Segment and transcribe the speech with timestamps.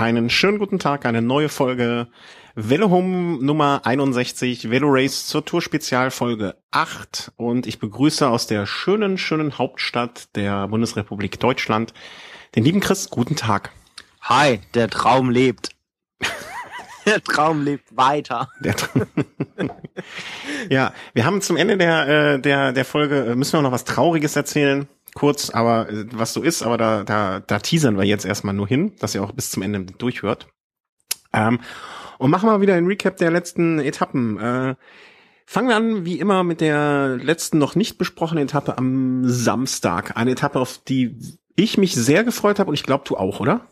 [0.00, 2.08] Einen schönen guten Tag, eine neue Folge
[2.54, 8.46] Velo Home Nummer 61, Velo Race zur Tour Spezial Folge 8 und ich begrüße aus
[8.46, 11.92] der schönen, schönen Hauptstadt der Bundesrepublik Deutschland
[12.56, 13.10] den lieben Chris.
[13.10, 13.72] Guten Tag.
[14.22, 15.68] Hi, der Traum lebt.
[17.04, 18.48] der Traum lebt weiter.
[18.60, 19.06] Der Tra
[20.70, 23.84] ja, wir haben zum Ende der, äh, der, der Folge, äh, müssen wir noch was
[23.84, 28.24] Trauriges erzählen kurz, aber äh, was so ist, aber da, da, da teasern wir jetzt
[28.24, 30.48] erstmal nur hin, dass ihr auch bis zum Ende durchhört.
[31.32, 31.60] Ähm,
[32.18, 34.38] und machen wir wieder ein Recap der letzten Etappen.
[34.38, 34.74] Äh,
[35.46, 40.16] fangen wir an, wie immer, mit der letzten noch nicht besprochenen Etappe am Samstag.
[40.16, 41.16] Eine Etappe, auf die
[41.56, 43.66] ich mich sehr gefreut habe und ich glaube, du auch, oder?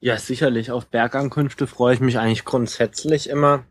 [0.00, 0.70] Ja, sicherlich.
[0.70, 3.64] Auf Bergankünfte freue ich mich eigentlich grundsätzlich immer.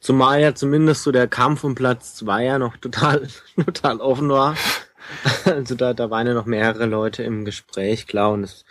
[0.00, 4.56] Zumal ja zumindest so der Kampf um Platz zwei ja noch total, total offen war.
[5.44, 8.64] Also da, da waren ja noch mehrere Leute im Gespräch, klar, und es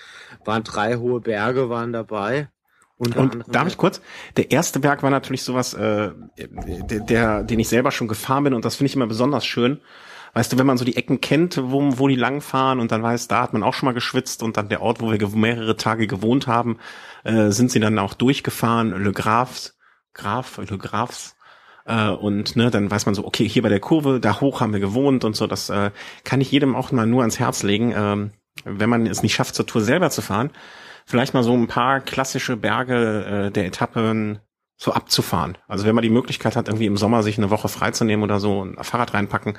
[0.46, 2.50] waren drei hohe Berge waren dabei.
[2.98, 3.16] Und
[3.48, 4.02] darf ich kurz?
[4.38, 8.54] Der erste Berg war natürlich sowas, äh, der, der, den ich selber schon gefahren bin
[8.56, 9.82] und das finde ich immer besonders schön.
[10.34, 13.28] Weißt du, wenn man so die Ecken kennt, wo, wo die langfahren und dann weiß,
[13.28, 16.08] da hat man auch schon mal geschwitzt und dann der Ort, wo wir mehrere Tage
[16.08, 16.80] gewohnt haben,
[17.24, 18.92] äh, sind sie dann auch durchgefahren.
[18.92, 19.78] Le Grafs,
[20.14, 21.37] Graf, Le Grafs,
[21.88, 24.74] äh, und ne, dann weiß man so, okay, hier bei der Kurve, da hoch haben
[24.74, 25.48] wir gewohnt und so.
[25.48, 25.92] Das äh,
[26.24, 28.32] kann ich jedem auch mal nur ans Herz legen, ähm,
[28.66, 30.52] wenn man es nicht schafft, zur Tour selber zu fahren.
[31.06, 34.40] Vielleicht mal so ein paar klassische Berge äh, der Etappen
[34.76, 35.58] so abzufahren.
[35.68, 38.66] Also wenn man die Möglichkeit hat, irgendwie im Sommer sich eine Woche freizunehmen oder so,
[38.66, 39.58] ein Fahrrad reinpacken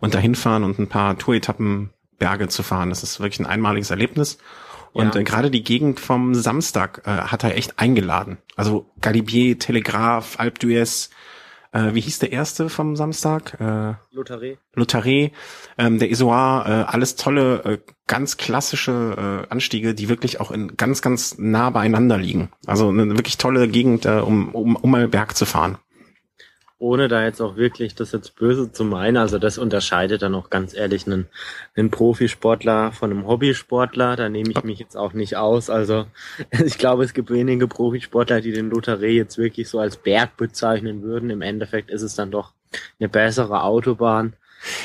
[0.00, 2.88] und dahin fahren und ein paar Tour-Etappen Berge zu fahren.
[2.88, 4.38] Das ist wirklich ein einmaliges Erlebnis.
[4.92, 5.20] Und ja.
[5.20, 8.38] äh, gerade die Gegend vom Samstag äh, hat er echt eingeladen.
[8.54, 11.10] Also Galibier, Telegraph, Alpe d'Huez,
[11.74, 13.60] äh, wie hieß der erste vom Samstag?
[13.60, 14.56] Äh, Lotharé.
[14.74, 15.32] Lotharé,
[15.76, 20.76] ähm, der Isoar, äh, alles tolle, äh, ganz klassische äh, Anstiege, die wirklich auch in
[20.76, 22.50] ganz, ganz nah beieinander liegen.
[22.66, 25.78] Also eine wirklich tolle Gegend, äh, um, um, um mal Berg zu fahren
[26.84, 30.50] ohne da jetzt auch wirklich das jetzt böse zu meinen, also das unterscheidet dann auch
[30.50, 31.26] ganz ehrlich einen,
[31.74, 35.70] einen Profisportler von einem Hobbysportler, da nehme ich mich jetzt auch nicht aus.
[35.70, 36.04] Also
[36.50, 41.02] ich glaube, es gibt wenige Profisportler, die den Lotharé jetzt wirklich so als Berg bezeichnen
[41.02, 41.30] würden.
[41.30, 42.52] Im Endeffekt ist es dann doch
[43.00, 44.34] eine bessere Autobahn,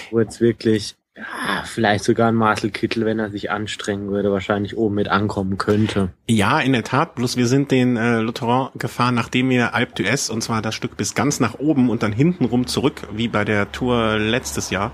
[0.10, 4.78] wo jetzt wirklich ja, vielleicht sogar ein Marcel Kittel, wenn er sich anstrengen würde, wahrscheinlich
[4.78, 6.14] oben mit ankommen könnte.
[6.28, 7.16] Ja, in der Tat.
[7.16, 10.96] Bloß wir sind den äh, Lotteron gefahren, nachdem wir Alpe d'Huez, und zwar das Stück
[10.96, 14.92] bis ganz nach oben und dann hintenrum zurück, wie bei der Tour letztes Jahr,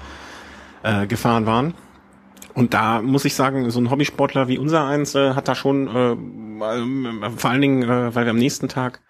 [0.83, 1.75] äh, gefahren waren.
[2.55, 5.87] Und da muss ich sagen, so ein Hobbysportler wie unser eins äh, hat da schon,
[5.87, 9.01] äh, äh, vor allen Dingen, äh, weil wir am nächsten Tag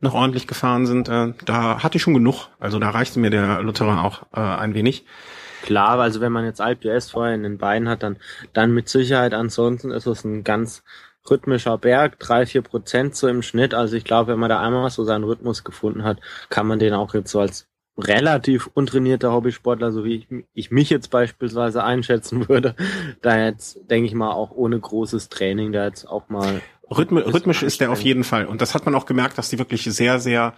[0.00, 2.48] noch ordentlich gefahren sind, äh, da hatte ich schon genug.
[2.58, 5.06] Also da reichte mir der Lotteron auch äh, ein wenig.
[5.68, 8.16] Klar, also wenn man jetzt Alp d'Huez vorher in den Beinen hat, dann,
[8.54, 9.34] dann mit Sicherheit.
[9.34, 10.82] Ansonsten ist es ein ganz
[11.28, 13.74] rhythmischer Berg, drei, vier Prozent so im Schnitt.
[13.74, 16.94] Also ich glaube, wenn man da einmal so seinen Rhythmus gefunden hat, kann man den
[16.94, 17.66] auch jetzt so als
[17.98, 22.74] relativ untrainierter Hobbysportler, so wie ich, ich mich jetzt beispielsweise einschätzen würde,
[23.20, 26.62] da jetzt, denke ich mal, auch ohne großes Training da jetzt auch mal.
[26.90, 28.46] Rhythmi rhythmisch ist der auf jeden Fall.
[28.46, 30.54] Und das hat man auch gemerkt, dass die wirklich sehr, sehr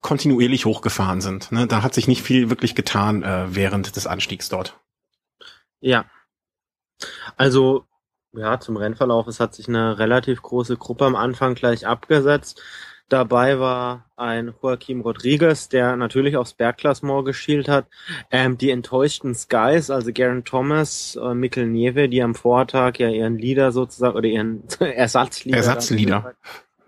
[0.00, 1.50] kontinuierlich hochgefahren sind.
[1.50, 1.66] Ne?
[1.66, 4.78] Da hat sich nicht viel wirklich getan äh, während des Anstiegs dort.
[5.80, 6.04] Ja.
[7.36, 7.84] Also,
[8.32, 12.62] ja, zum Rennverlauf, es hat sich eine relativ große Gruppe am Anfang gleich abgesetzt.
[13.08, 17.86] Dabei war ein Joaquim Rodriguez, der natürlich aufs Bergklassement geschielt hat.
[18.30, 23.36] Ähm, die enttäuschten Skies, also Garen Thomas, äh, Mikkel Nieve, die am Vortag ja ihren
[23.36, 26.34] Leader sozusagen oder ihren Ersatzleader, Ersatzleader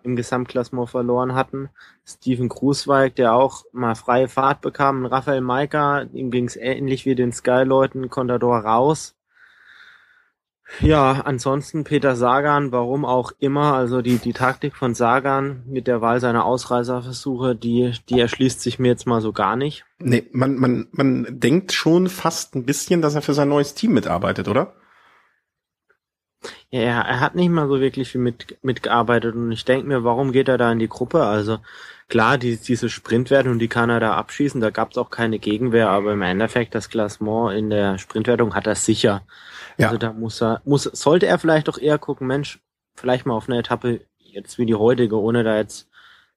[0.06, 1.68] im Gesamtklassement verloren hatten.
[2.06, 7.14] Steven Krusweig, der auch mal freie Fahrt bekam, Raphael Maika, ihm ging es ähnlich wie
[7.14, 9.16] den Sky-Leuten, Contador raus.
[10.80, 16.00] Ja, ansonsten Peter Sagan, warum auch immer, also die, die Taktik von Sagan mit der
[16.00, 19.84] Wahl seiner Ausreiserversuche, die, die erschließt sich mir jetzt mal so gar nicht.
[19.98, 23.92] Nee, man, man, man denkt schon fast ein bisschen, dass er für sein neues Team
[23.92, 24.74] mitarbeitet, oder?
[26.70, 30.32] Ja, er hat nicht mal so wirklich viel mit, mitgearbeitet und ich denke mir, warum
[30.32, 31.24] geht er da in die Gruppe?
[31.24, 31.58] Also
[32.08, 35.88] klar, die, diese Sprintwertung, die kann er da abschießen, da gab es auch keine Gegenwehr,
[35.88, 39.22] aber im Endeffekt das Klassement in der Sprintwertung hat er sicher.
[39.78, 39.88] Ja.
[39.88, 42.60] Also da muss er, muss, sollte er vielleicht doch eher gucken, Mensch,
[42.94, 45.88] vielleicht mal auf eine Etappe jetzt wie die heutige, ohne da jetzt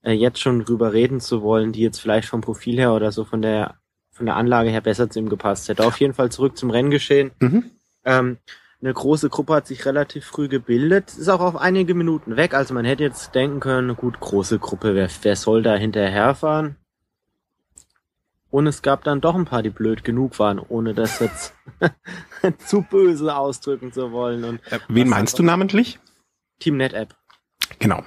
[0.04, 3.26] äh, jetzt schon drüber reden zu wollen, die jetzt vielleicht vom Profil her oder so
[3.26, 3.76] von der
[4.12, 5.86] von der Anlage her besser zu ihm gepasst hätte.
[5.86, 7.32] Auf jeden Fall zurück zum Renngeschehen.
[7.40, 7.72] Mhm.
[8.04, 8.38] Ähm,
[8.82, 12.54] eine große Gruppe hat sich relativ früh gebildet, ist auch auf einige Minuten weg.
[12.54, 16.78] Also man hätte jetzt denken können, gut, große Gruppe, wer, wer soll da hinterherfahren?
[18.52, 21.54] Und es gab dann doch ein paar, die blöd genug waren, ohne das jetzt
[22.66, 24.44] zu böse ausdrücken zu wollen.
[24.44, 26.00] Und äh, wen meinst du namentlich?
[26.60, 27.16] Team NetApp.
[27.78, 28.04] Genau.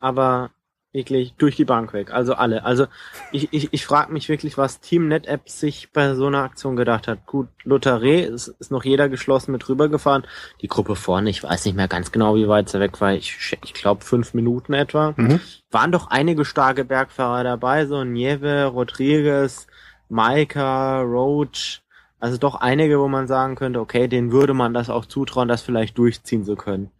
[0.00, 0.50] Aber
[0.94, 2.12] wirklich durch die Bank weg.
[2.12, 2.64] Also alle.
[2.64, 2.86] Also
[3.32, 7.08] ich, ich, ich frage mich wirklich, was Team NetApp sich bei so einer Aktion gedacht
[7.08, 7.26] hat.
[7.26, 10.24] Gut, Lotharé ist, ist noch jeder geschlossen mit rübergefahren.
[10.62, 13.12] Die Gruppe vorne, ich weiß nicht mehr ganz genau, wie weit sie weg war.
[13.12, 15.14] Ich, ich glaube fünf Minuten etwa.
[15.16, 15.40] Mhm.
[15.70, 19.66] Waren doch einige starke Bergfahrer dabei, so Nieve, Rodriguez,
[20.08, 21.82] Maika, Roach.
[22.20, 25.62] Also doch einige, wo man sagen könnte, okay, denen würde man das auch zutrauen, das
[25.62, 26.90] vielleicht durchziehen zu können.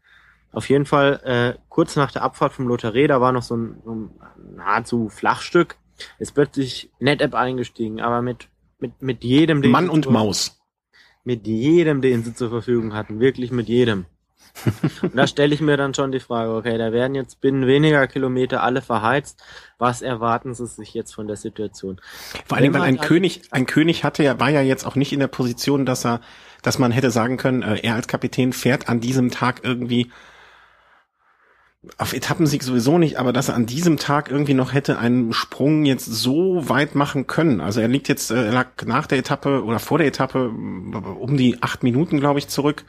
[0.54, 3.76] Auf jeden Fall, äh, kurz nach der Abfahrt vom Lotterie, da war noch so ein,
[3.84, 4.10] so ein
[4.56, 5.76] nahezu Flachstück,
[6.18, 8.48] ist plötzlich NetApp eingestiegen, aber mit,
[8.78, 10.60] mit, mit jedem, den Mann und Maus.
[11.24, 14.06] Mit jedem, den sie zur Verfügung hatten, wirklich mit jedem.
[15.02, 18.06] und da stelle ich mir dann schon die Frage, okay, da werden jetzt binnen weniger
[18.06, 19.42] Kilometer alle verheizt.
[19.78, 22.00] Was erwarten sie sich jetzt von der Situation?
[22.46, 25.20] Vor allem, weil ein König, ein König hatte ja, war ja jetzt auch nicht in
[25.20, 26.20] der Position, dass er,
[26.62, 30.10] dass man hätte sagen können, äh, er als Kapitän fährt an diesem Tag irgendwie
[31.98, 35.84] auf Etappensieg sowieso nicht, aber dass er an diesem Tag irgendwie noch hätte einen Sprung
[35.84, 37.60] jetzt so weit machen können.
[37.60, 41.36] Also er liegt jetzt, äh, er lag nach der Etappe oder vor der Etappe um
[41.36, 42.84] die acht Minuten, glaube ich, zurück.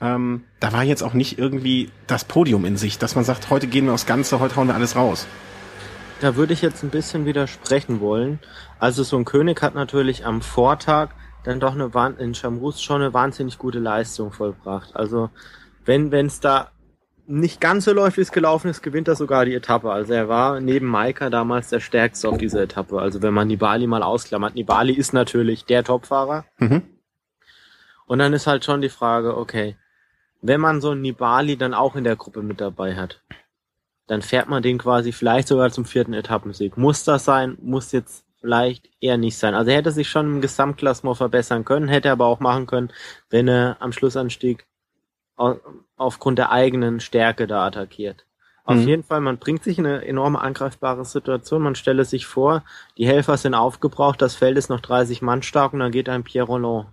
[0.00, 3.66] Ähm, da war jetzt auch nicht irgendwie das Podium in sich, dass man sagt, heute
[3.66, 5.26] gehen wir aufs Ganze, heute hauen wir alles raus.
[6.20, 8.38] Da würde ich jetzt ein bisschen widersprechen wollen.
[8.78, 11.10] Also so ein König hat natürlich am Vortag
[11.44, 14.94] dann doch eine in Chamrus schon eine wahnsinnig gute Leistung vollbracht.
[14.96, 15.30] Also
[15.84, 16.70] wenn es da
[17.28, 19.92] nicht ganz so läuft, wie es gelaufen ist, gewinnt er sogar die Etappe.
[19.92, 22.98] Also er war neben Maika damals der stärkste auf dieser Etappe.
[23.00, 24.54] Also wenn man Nibali mal ausklammert.
[24.54, 26.46] Nibali ist natürlich der Topfahrer.
[26.58, 26.82] Mhm.
[28.06, 29.76] Und dann ist halt schon die Frage, okay,
[30.40, 33.22] wenn man so einen Nibali dann auch in der Gruppe mit dabei hat,
[34.06, 36.78] dann fährt man den quasi vielleicht sogar zum vierten Etappensieg.
[36.78, 37.58] Muss das sein?
[37.60, 39.54] Muss jetzt vielleicht eher nicht sein.
[39.54, 42.90] Also er hätte sich schon im Gesamtklassement verbessern können, hätte aber auch machen können,
[43.28, 44.67] wenn er am Schlussanstieg
[45.96, 48.26] aufgrund der eigenen Stärke da attackiert.
[48.64, 48.88] Auf mhm.
[48.88, 51.62] jeden Fall, man bringt sich in eine enorme angreifbare Situation.
[51.62, 52.64] Man stelle sich vor,
[52.98, 56.22] die Helfer sind aufgebraucht, das Feld ist noch 30 Mann stark und dann geht ein
[56.22, 56.88] Pierre Roland.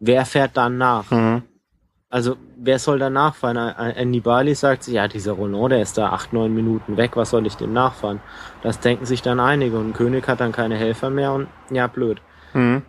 [0.00, 1.10] Wer fährt dann nach?
[1.12, 1.42] Mhm.
[2.08, 3.56] Also, wer soll da nachfahren?
[3.56, 7.30] Ein Nibali sagt sich, ja, dieser Roland, der ist da acht, neun Minuten weg, was
[7.30, 8.20] soll ich dem nachfahren?
[8.62, 12.20] Das denken sich dann einige und König hat dann keine Helfer mehr und ja, blöd.
[12.52, 12.82] Mhm.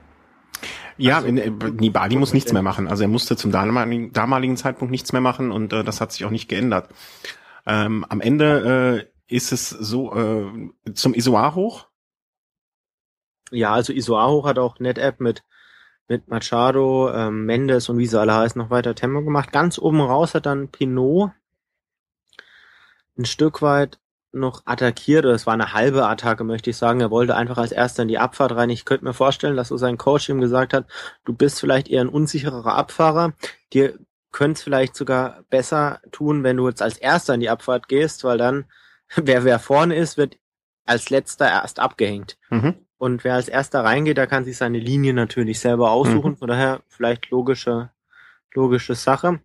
[1.02, 2.88] Ja, also, Nibali muss nichts mehr machen.
[2.88, 6.26] Also er musste zum damaligen, damaligen Zeitpunkt nichts mehr machen und äh, das hat sich
[6.26, 6.90] auch nicht geändert.
[7.66, 11.88] Ähm, am Ende äh, ist es so äh, zum Isoar hoch.
[13.50, 15.44] Ja, also Isoar hoch hat auch NetApp mit
[16.08, 19.52] mit Machado, ähm, Mendes und wie sie alle heißen noch weiter Tempo gemacht.
[19.52, 21.32] Ganz oben raus hat dann Pinot
[23.18, 24.01] ein Stück weit
[24.34, 27.02] noch attackiert, oder es war eine halbe Attacke, möchte ich sagen.
[27.02, 28.70] Er wollte einfach als erster in die Abfahrt rein.
[28.70, 30.86] Ich könnte mir vorstellen, dass so sein Coach ihm gesagt hat,
[31.26, 33.34] du bist vielleicht eher ein unsicherer Abfahrer.
[33.74, 33.98] Dir
[34.32, 38.24] könnte es vielleicht sogar besser tun, wenn du jetzt als erster in die Abfahrt gehst,
[38.24, 38.66] weil dann,
[39.16, 40.38] wer wer vorne ist, wird
[40.86, 42.38] als letzter erst abgehängt.
[42.50, 42.76] Mhm.
[42.98, 46.34] Und wer als erster reingeht, der kann sich seine Linie natürlich selber aussuchen.
[46.34, 46.38] Mhm.
[46.38, 47.90] Von daher vielleicht logische,
[48.54, 49.40] logische Sache.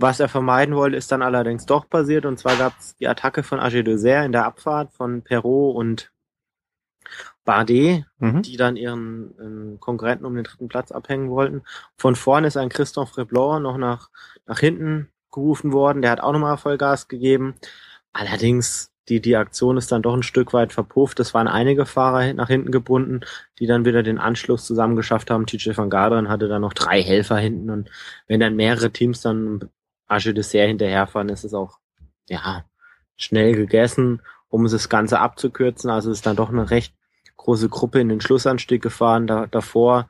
[0.00, 2.24] Was er vermeiden wollte, ist dann allerdings doch passiert.
[2.24, 6.12] Und zwar gab es die Attacke von Agé in der Abfahrt von Perrault und
[7.44, 8.42] Bardet, mhm.
[8.42, 11.62] die dann ihren ähm, Konkurrenten um den dritten Platz abhängen wollten.
[11.96, 14.10] Von vorne ist ein Christophe Reblor noch nach,
[14.46, 16.02] nach hinten gerufen worden.
[16.02, 17.56] Der hat auch nochmal Vollgas gegeben.
[18.12, 21.18] Allerdings, die, die Aktion ist dann doch ein Stück weit verpufft.
[21.18, 23.22] Es waren einige Fahrer nach hinten gebunden,
[23.58, 25.46] die dann wieder den Anschluss zusammengeschafft haben.
[25.46, 27.70] TJ van Garderen hatte dann noch drei Helfer hinten.
[27.70, 27.90] Und
[28.28, 29.70] wenn dann mehrere Teams dann
[30.08, 31.78] Asche Dessert hinterherfahren, ist es auch,
[32.28, 32.64] ja,
[33.16, 35.90] schnell gegessen, um das Ganze abzukürzen.
[35.90, 36.94] Also ist dann doch eine recht
[37.36, 39.26] große Gruppe in den Schlussanstieg gefahren.
[39.26, 40.08] Da, davor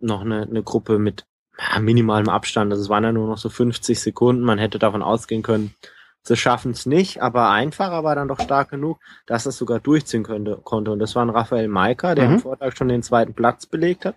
[0.00, 1.26] noch eine, eine Gruppe mit
[1.58, 2.72] ja, minimalem Abstand.
[2.72, 4.42] Also es waren ja nur noch so 50 Sekunden.
[4.42, 5.74] Man hätte davon ausgehen können,
[6.22, 10.22] sie schaffen es nicht, aber einfacher war dann doch stark genug, dass es sogar durchziehen
[10.22, 10.90] könnte, konnte.
[10.90, 12.34] Und das war ein Raphael Maika, der mhm.
[12.34, 14.16] am Vortag schon den zweiten Platz belegt hat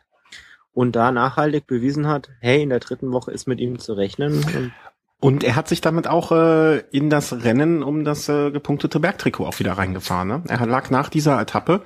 [0.74, 4.44] und da nachhaltig bewiesen hat, hey, in der dritten Woche ist mit ihm zu rechnen.
[4.44, 4.72] Und,
[5.20, 9.46] und er hat sich damit auch äh, in das Rennen um das äh, gepunktete Bergtrikot
[9.46, 10.28] auch wieder reingefahren.
[10.28, 10.44] Ne?
[10.48, 11.82] Er lag nach dieser Etappe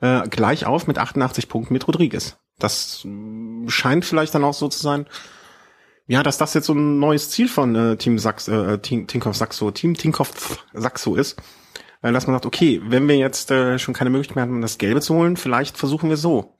[0.00, 2.38] äh, gleich auf mit 88 Punkten mit Rodriguez.
[2.58, 5.06] Das äh, scheint vielleicht dann auch so zu sein,
[6.06, 9.70] ja, dass das jetzt so ein neues Ziel von äh, Team Sachs, äh, Tinkoff Saxo,
[9.70, 11.38] Team Tinkoff Saxo ist.
[12.02, 14.78] Äh, dass man sagt, okay, wenn wir jetzt äh, schon keine Möglichkeit mehr haben, das
[14.78, 16.57] Gelbe zu holen, vielleicht versuchen wir so.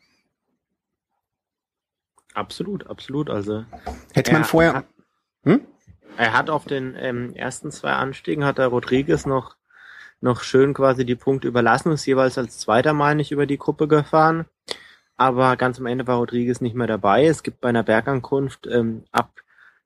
[2.34, 3.30] Absolut, absolut.
[3.30, 3.64] Also
[4.12, 4.74] hätte man vorher.
[4.74, 4.86] Hat,
[5.44, 5.66] hm?
[6.16, 9.56] Er hat auf den ähm, ersten zwei Anstiegen hat der Rodriguez noch
[10.20, 13.86] noch schön quasi die Punkte überlassen, ist jeweils als zweiter Mal nicht über die Gruppe
[13.86, 14.46] gefahren.
[15.16, 17.26] Aber ganz am Ende war Rodriguez nicht mehr dabei.
[17.26, 19.30] Es gibt bei einer Bergankunft ähm, ab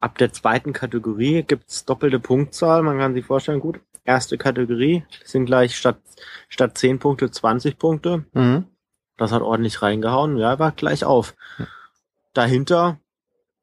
[0.03, 2.83] ab der zweiten Kategorie gibt's doppelte Punktzahl.
[2.83, 5.99] Man kann sich vorstellen, gut, erste Kategorie sind gleich statt,
[6.49, 8.25] statt 10 Punkte 20 Punkte.
[8.33, 8.67] Mhm.
[9.17, 10.37] Das hat ordentlich reingehauen.
[10.37, 11.35] Ja, war gleich auf.
[12.33, 12.99] Dahinter,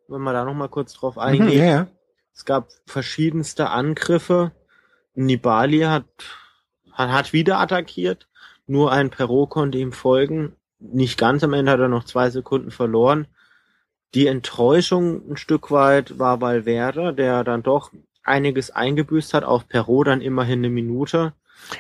[0.07, 1.87] wenn wir da nochmal kurz drauf Mhm, eingehen, ja, ja.
[2.33, 4.51] es gab verschiedenste Angriffe.
[5.15, 6.05] Nibali hat,
[6.91, 8.27] hat, hat wieder attackiert.
[8.67, 10.55] Nur ein Perot konnte ihm folgen.
[10.79, 13.27] Nicht ganz am Ende hat er noch zwei Sekunden verloren.
[14.13, 17.91] Die Enttäuschung ein Stück weit war Valverde, der dann doch
[18.23, 19.43] einiges eingebüßt hat.
[19.43, 21.33] Auf Perot dann immerhin eine Minute.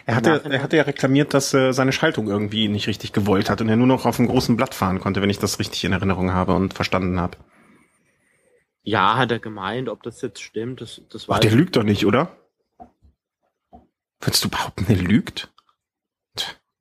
[0.05, 3.61] Er hatte, er hatte ja reklamiert, dass äh, seine Schaltung irgendwie nicht richtig gewollt hat
[3.61, 5.93] und er nur noch auf einem großen Blatt fahren konnte, wenn ich das richtig in
[5.93, 7.37] Erinnerung habe und verstanden habe.
[8.83, 12.05] Ja, hat er gemeint, ob das jetzt stimmt, das, das weiß der lügt doch nicht,
[12.05, 12.35] oder?
[14.21, 15.51] Würdest du behaupten, er lügt?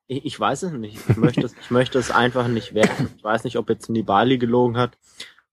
[0.06, 0.98] Ich, ich weiß es nicht.
[1.08, 3.10] Ich möchte es, ich möchte es einfach nicht werten.
[3.16, 4.96] Ich weiß nicht, ob jetzt Nibali gelogen hat,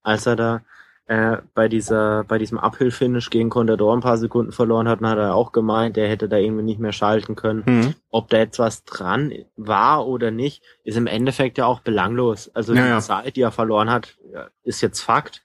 [0.02, 0.64] als er da
[1.08, 5.18] äh, bei dieser, bei diesem Uphill-Finish gegen Contador ein paar Sekunden verloren hat, dann hat
[5.18, 7.64] er auch gemeint, er hätte da irgendwie nicht mehr schalten können.
[7.64, 7.94] Hm.
[8.10, 12.50] Ob da jetzt was dran war oder nicht, ist im Endeffekt ja auch belanglos.
[12.54, 13.00] Also Ja, die ja.
[13.00, 14.16] Zeit, die er verloren hat,
[14.64, 15.44] ist jetzt Fakt.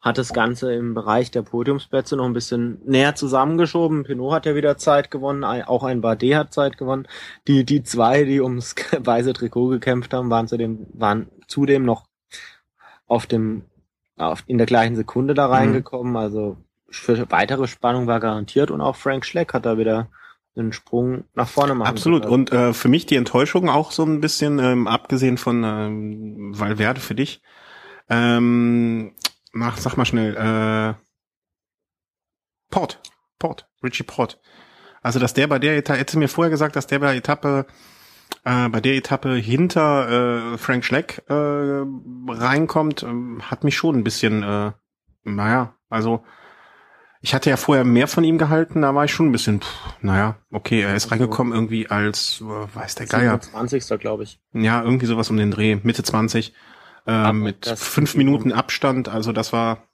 [0.00, 4.04] Hat das Ganze im Bereich der Podiumsplätze noch ein bisschen näher zusammengeschoben.
[4.04, 7.06] Pinot hat ja wieder Zeit gewonnen, auch ein Bardet hat Zeit gewonnen.
[7.48, 12.06] Die, die zwei, die ums weiße Trikot gekämpft haben, waren zudem, waren zudem noch
[13.06, 13.64] auf dem,
[14.46, 15.52] in der gleichen Sekunde da Mhm.
[15.52, 16.16] reingekommen.
[16.16, 16.56] Also
[16.90, 20.08] für weitere Spannung war garantiert und auch Frank Schleck hat da wieder
[20.56, 22.22] einen Sprung nach vorne machen Absolut.
[22.22, 22.34] können.
[22.34, 27.00] Und äh, für mich die Enttäuschung auch so ein bisschen, ähm, abgesehen von ähm, Valverde
[27.00, 27.42] für dich.
[28.08, 29.12] Ähm,
[29.52, 30.94] mach, sag mal schnell, äh,
[32.70, 33.00] Port,
[33.38, 34.40] Port, Richie Port.
[35.00, 37.66] Also dass der bei der Etappe, hätte mir vorher gesagt, dass der bei der Etappe,
[38.44, 41.34] äh, bei der Etappe hinter äh, Frank Schleck äh,
[42.28, 44.72] reinkommt, ähm, hat mich schon ein bisschen, äh,
[45.24, 46.22] naja, also
[47.20, 49.74] ich hatte ja vorher mehr von ihm gehalten, da war ich schon ein bisschen, pff,
[50.02, 52.44] naja, okay, er ist Also- reingekommen irgendwie als, äh,
[52.76, 53.98] weiß der Geier, 27.
[53.98, 54.40] glaube ich.
[54.52, 56.52] ja, irgendwie sowas um den Dreh, Mitte 20,
[57.06, 59.84] äh, Aber mit fünf Minuten Abstand, also das war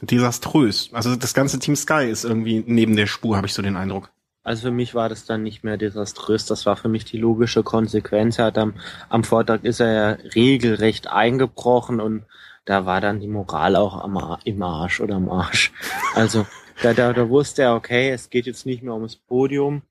[0.00, 0.90] desaströs.
[0.92, 4.10] Also das ganze Team Sky ist irgendwie neben der Spur, habe ich so den Eindruck.
[4.44, 7.62] Also für mich war das dann nicht mehr desaströs, das war für mich die logische
[7.62, 8.38] Konsequenz.
[8.38, 8.74] Er hat am,
[9.08, 12.24] am Vortag ist er ja regelrecht eingebrochen und
[12.64, 15.72] da war dann die Moral auch am, im Arsch oder am Arsch.
[16.14, 16.46] Also
[16.82, 19.82] da, da, da wusste er, okay, es geht jetzt nicht mehr ums Podium.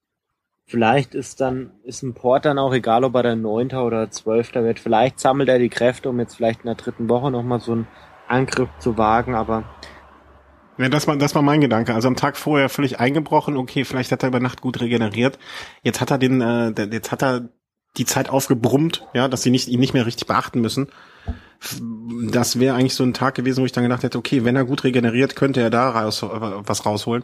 [0.65, 4.63] Vielleicht ist dann, ist ein Port dann auch egal, ob er dann Neunter oder Zwölfter
[4.63, 4.79] wird.
[4.79, 7.87] Vielleicht sammelt er die Kräfte, um jetzt vielleicht in der dritten Woche nochmal so einen
[8.27, 9.63] Angriff zu wagen, aber
[10.77, 11.93] Ja, das war, das war mein Gedanke.
[11.93, 15.37] Also am Tag vorher völlig eingebrochen, okay, vielleicht hat er über Nacht gut regeneriert.
[15.83, 17.49] Jetzt hat er den, äh, jetzt hat er
[17.97, 20.87] die Zeit aufgebrummt, ja, dass sie nicht, ihn nicht mehr richtig beachten müssen.
[22.31, 24.65] Das wäre eigentlich so ein Tag gewesen, wo ich dann gedacht hätte, okay, wenn er
[24.65, 27.23] gut regeneriert, könnte er da raus, äh, was rausholen.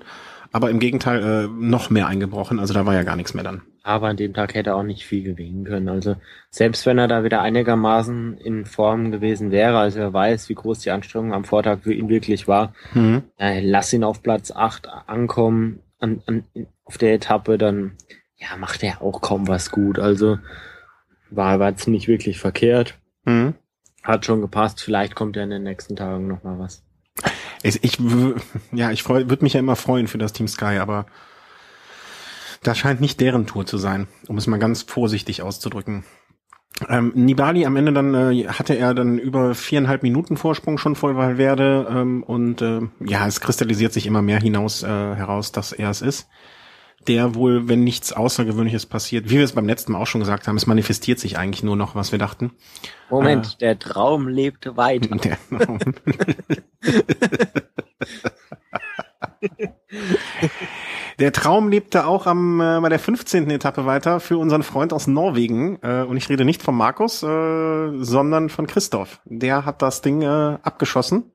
[0.51, 2.59] Aber im Gegenteil, äh, noch mehr eingebrochen.
[2.59, 3.61] Also da war ja gar nichts mehr dann.
[3.87, 5.87] Aber an dem Tag hätte er auch nicht viel gewinnen können.
[5.87, 6.17] Also
[6.49, 10.79] selbst wenn er da wieder einigermaßen in Form gewesen wäre, also er weiß, wie groß
[10.79, 13.23] die Anstrengung am Vortag für ihn wirklich war, Mhm.
[13.39, 16.43] äh, lass ihn auf Platz 8 ankommen an, an,
[16.83, 17.93] auf der Etappe, dann
[18.35, 19.99] ja, macht er auch kaum was gut.
[19.99, 20.37] Also
[21.29, 22.95] war, war jetzt nicht wirklich verkehrt.
[23.23, 23.53] Mhm.
[24.03, 24.81] Hat schon gepasst.
[24.81, 26.83] Vielleicht kommt ja in den nächsten Tagen noch mal was.
[27.63, 27.97] Ich, ich
[28.73, 31.05] ja, ich würde mich ja immer freuen für das Team Sky, aber
[32.63, 36.05] das scheint nicht deren Tour zu sein, um es mal ganz vorsichtig auszudrücken.
[36.89, 41.15] Ähm, Nibali am Ende dann äh, hatte er dann über viereinhalb Minuten Vorsprung schon vor
[41.15, 45.89] Valverde ähm, und äh, ja, es kristallisiert sich immer mehr hinaus äh, heraus, dass er
[45.89, 46.27] es ist.
[47.07, 50.47] Der wohl, wenn nichts Außergewöhnliches passiert, wie wir es beim letzten Mal auch schon gesagt
[50.47, 52.51] haben, es manifestiert sich eigentlich nur noch, was wir dachten.
[53.09, 55.15] Moment, der Traum lebte weiter.
[55.23, 55.37] Der,
[61.19, 63.49] Der Traum lebte auch am äh, bei der 15.
[63.49, 65.79] Etappe weiter für unseren Freund aus Norwegen.
[65.81, 69.19] Äh, und ich rede nicht von Markus, äh, sondern von Christoph.
[69.25, 71.31] Der hat das Ding äh, abgeschossen.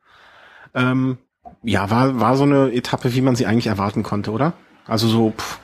[0.75, 1.19] Ähm,
[1.65, 4.53] ja, war, war so eine Etappe, wie man sie eigentlich erwarten konnte, oder?
[4.87, 5.59] Also so, pff,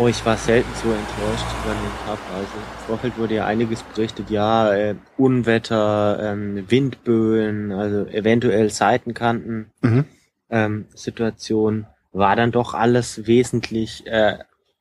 [0.00, 2.20] Oh, ich war selten so enttäuscht über den Cup.
[2.32, 9.72] Also im Vorfeld wurde ja einiges berichtet, ja, äh, Unwetter, ähm, Windböen, also eventuell Seitenkanten,
[9.80, 10.04] mhm.
[10.50, 14.38] ähm, Situation, war dann doch alles wesentlich, äh,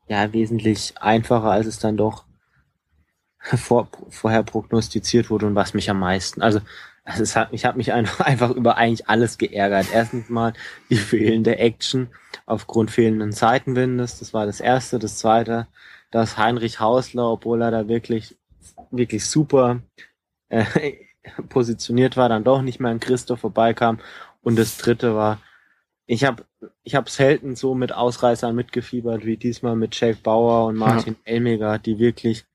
[0.07, 2.25] ja, wesentlich einfacher, als es dann doch
[3.39, 6.61] vor, vorher prognostiziert wurde und was mich am meisten, also
[7.07, 9.87] also es hat, ich habe mich einfach, einfach über eigentlich alles geärgert.
[9.93, 10.53] Erstens mal
[10.89, 12.09] die fehlende Action
[12.45, 14.19] aufgrund fehlenden Seitenwindes.
[14.19, 14.99] Das war das Erste.
[14.99, 15.67] Das Zweite,
[16.11, 18.37] dass Heinrich Hausler, obwohl er da wirklich,
[18.91, 19.81] wirklich super
[20.49, 20.65] äh,
[21.49, 23.99] positioniert war, dann doch nicht mehr an Christoph vorbeikam.
[24.43, 25.39] Und das dritte war,
[26.07, 26.45] ich habe
[26.83, 31.33] ich hab selten so mit Ausreißern mitgefiebert wie diesmal mit Jake Bauer und Martin ja.
[31.33, 32.45] Elmiger, die wirklich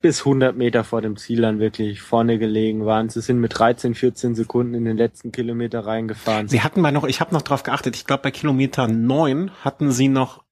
[0.00, 3.08] bis 100 Meter vor dem Ziel dann wirklich vorne gelegen waren.
[3.08, 6.48] Sie sind mit 13, 14 Sekunden in den letzten Kilometer reingefahren.
[6.48, 9.92] Sie hatten bei noch, ich habe noch drauf geachtet, ich glaube bei Kilometer 9 hatten
[9.92, 10.42] sie noch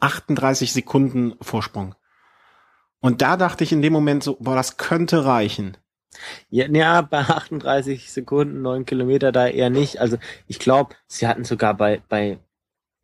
[0.00, 1.94] 38 Sekunden Vorsprung.
[3.00, 5.76] Und da dachte ich in dem Moment so, boah, das könnte reichen.
[6.50, 9.98] Ja, ja, bei 38 Sekunden, 9 Kilometer da eher nicht.
[9.98, 12.38] Also ich glaube, sie hatten sogar bei, bei,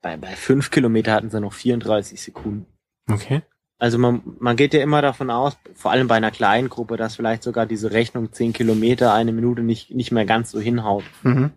[0.02, 2.66] bei, bei 5 Kilometer hatten sie noch 34 Sekunden.
[3.10, 3.42] Okay.
[3.78, 7.16] Also man, man geht ja immer davon aus, vor allem bei einer kleinen Gruppe, dass
[7.16, 11.04] vielleicht sogar diese Rechnung 10 Kilometer, eine Minute nicht, nicht mehr ganz so hinhaut.
[11.22, 11.50] Mhm.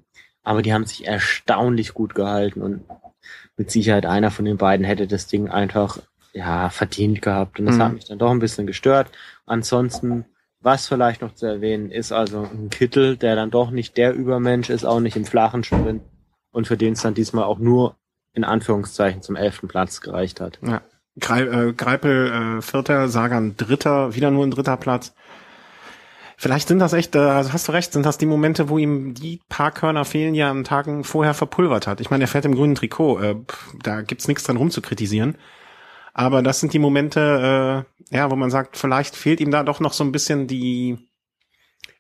[0.43, 2.83] Aber die haben sich erstaunlich gut gehalten und
[3.57, 5.99] mit Sicherheit einer von den beiden hätte das Ding einfach
[6.33, 7.59] ja verdient gehabt.
[7.59, 7.83] Und das mhm.
[7.83, 9.09] hat mich dann doch ein bisschen gestört.
[9.45, 10.25] Ansonsten,
[10.67, 14.69] was vielleicht noch zu erwähnen, ist also ein Kittel, der dann doch nicht der Übermensch
[14.69, 16.01] ist, auch nicht im flachen Sprint
[16.51, 17.95] und für den es dann diesmal auch nur
[18.33, 20.59] in Anführungszeichen zum elften Platz gereicht hat.
[20.61, 20.81] Ja.
[21.21, 25.15] Greipel, äh, Greipel äh, Vierter, Sagan Dritter, wieder nur ein dritter Platz.
[26.35, 29.13] Vielleicht sind das echt, äh, also hast du recht, sind das die Momente, wo ihm
[29.13, 32.01] die paar Körner fehlen, die er an Tagen vorher verpulvert hat.
[32.01, 33.35] Ich meine, er fährt im grünen Trikot, äh,
[33.81, 35.37] da gibt's nichts dran rumzukritisieren.
[36.17, 39.79] Aber das sind die Momente, äh, ja, wo man sagt, vielleicht fehlt ihm da doch
[39.79, 40.97] noch so ein bisschen die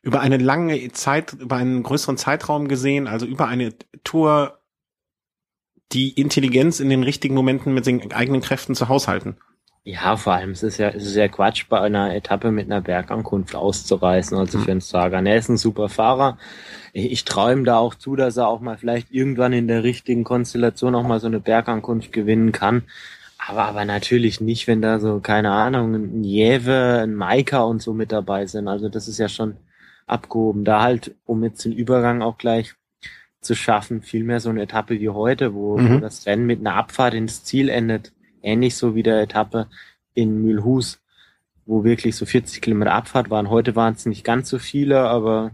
[0.01, 4.57] über eine lange Zeit, über einen größeren Zeitraum gesehen, also über eine Tour
[5.91, 9.37] die Intelligenz in den richtigen Momenten mit den eigenen Kräften zu haushalten.
[9.83, 12.81] Ja, vor allem es ist ja, es ist ja Quatsch, bei einer Etappe mit einer
[12.81, 14.63] Bergankunft auszureißen, also mhm.
[14.63, 15.27] für einen Sagan.
[15.27, 16.39] Er ist ein super Fahrer.
[16.91, 20.23] Ich, ich träume da auch zu, dass er auch mal vielleicht irgendwann in der richtigen
[20.23, 22.83] Konstellation auch mal so eine Bergankunft gewinnen kann.
[23.47, 27.93] Aber, aber natürlich nicht, wenn da so, keine Ahnung, ein Jewe, ein Maika und so
[27.93, 28.67] mit dabei sind.
[28.67, 29.55] Also das ist ja schon
[30.05, 30.65] abgehoben.
[30.65, 32.75] Da halt, um jetzt den Übergang auch gleich
[33.41, 35.95] zu schaffen, vielmehr so eine Etappe wie heute, wo, mhm.
[35.95, 38.11] wo das Rennen mit einer Abfahrt ins Ziel endet
[38.41, 39.67] ähnlich so wie der Etappe
[40.13, 41.01] in Mühlhus,
[41.65, 43.49] wo wirklich so 40 Kilometer Abfahrt waren.
[43.49, 45.51] Heute waren es nicht ganz so viele, aber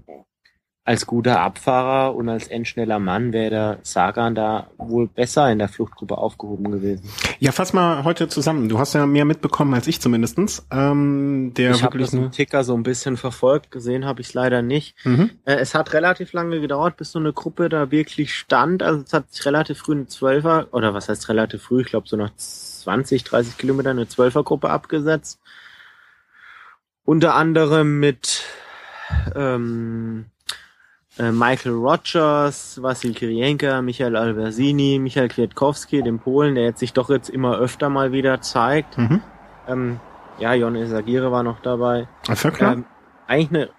[0.86, 5.70] als guter Abfahrer und als endschneller Mann wäre der Sagan da wohl besser in der
[5.70, 7.10] Fluchtgruppe aufgehoben gewesen.
[7.40, 8.68] Ja, fass mal heute zusammen.
[8.68, 10.68] Du hast ja mehr mitbekommen als ich zumindestens.
[10.72, 14.34] Ähm, der ich habe das im Ticker so ein bisschen verfolgt, gesehen habe ich es
[14.34, 14.98] leider nicht.
[15.06, 15.32] Mhm.
[15.46, 18.84] Äh, es hat relativ lange gedauert, bis so eine Gruppe da wirklich stand.
[18.84, 22.10] Also es hat sich relativ früh eine Zwölfer, oder was heißt relativ früh, ich glaube
[22.10, 25.40] so nach 20, 30 Kilometer eine Zwölfergruppe abgesetzt.
[27.06, 28.44] Unter anderem mit
[29.34, 30.26] ähm,
[31.18, 37.10] äh, Michael Rogers, Vasil Kirienka, Michael Albersini, Michael Kwiatkowski, dem Polen, der jetzt sich doch
[37.10, 38.98] jetzt immer öfter mal wieder zeigt.
[38.98, 39.22] Mhm.
[39.68, 40.00] Ähm,
[40.40, 42.08] ja, Jon Esagire war noch dabei.
[42.34, 42.74] Vöckler?
[42.74, 42.86] Ähm,
[43.28, 43.70] eigentlich eine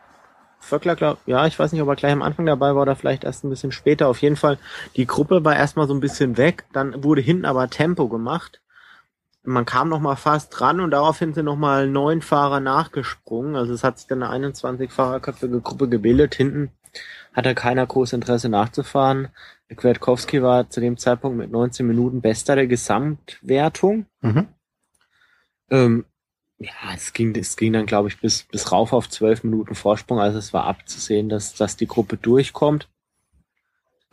[0.60, 3.24] Vöckler, glaub, ja, ich weiß nicht, ob er gleich am Anfang dabei war oder vielleicht
[3.24, 4.08] erst ein bisschen später.
[4.08, 4.58] Auf jeden Fall,
[4.96, 8.60] die Gruppe war erstmal so ein bisschen weg, dann wurde hinten aber Tempo gemacht
[9.44, 13.56] man kam noch mal fast dran und daraufhin sind noch mal neun Fahrer nachgesprungen.
[13.56, 16.34] Also es hat sich dann eine 21 Fahrerköpfige Gruppe gebildet.
[16.34, 16.70] Hinten
[17.34, 19.28] hatte keiner groß Interesse nachzufahren.
[19.74, 24.06] Kwiatkowski war zu dem Zeitpunkt mit 19 Minuten bester der Gesamtwertung.
[24.20, 24.48] Mhm.
[25.70, 26.04] Ähm,
[26.58, 30.20] ja, es ging, es ging dann, glaube ich, bis, bis rauf auf 12 Minuten Vorsprung.
[30.20, 32.88] Also es war abzusehen, dass, dass die Gruppe durchkommt.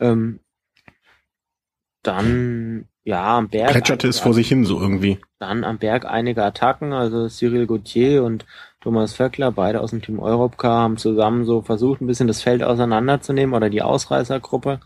[0.00, 0.40] Ähm,
[2.02, 3.70] dann ja, am Berg.
[3.70, 5.18] Plätscherte es vor sich hin so irgendwie.
[5.38, 8.46] Dann am Berg einige Attacken, also Cyril Gauthier und
[8.82, 12.62] Thomas Vöckler, beide aus dem Team Europcar, haben zusammen so versucht, ein bisschen das Feld
[12.62, 14.80] auseinanderzunehmen oder die Ausreißergruppe.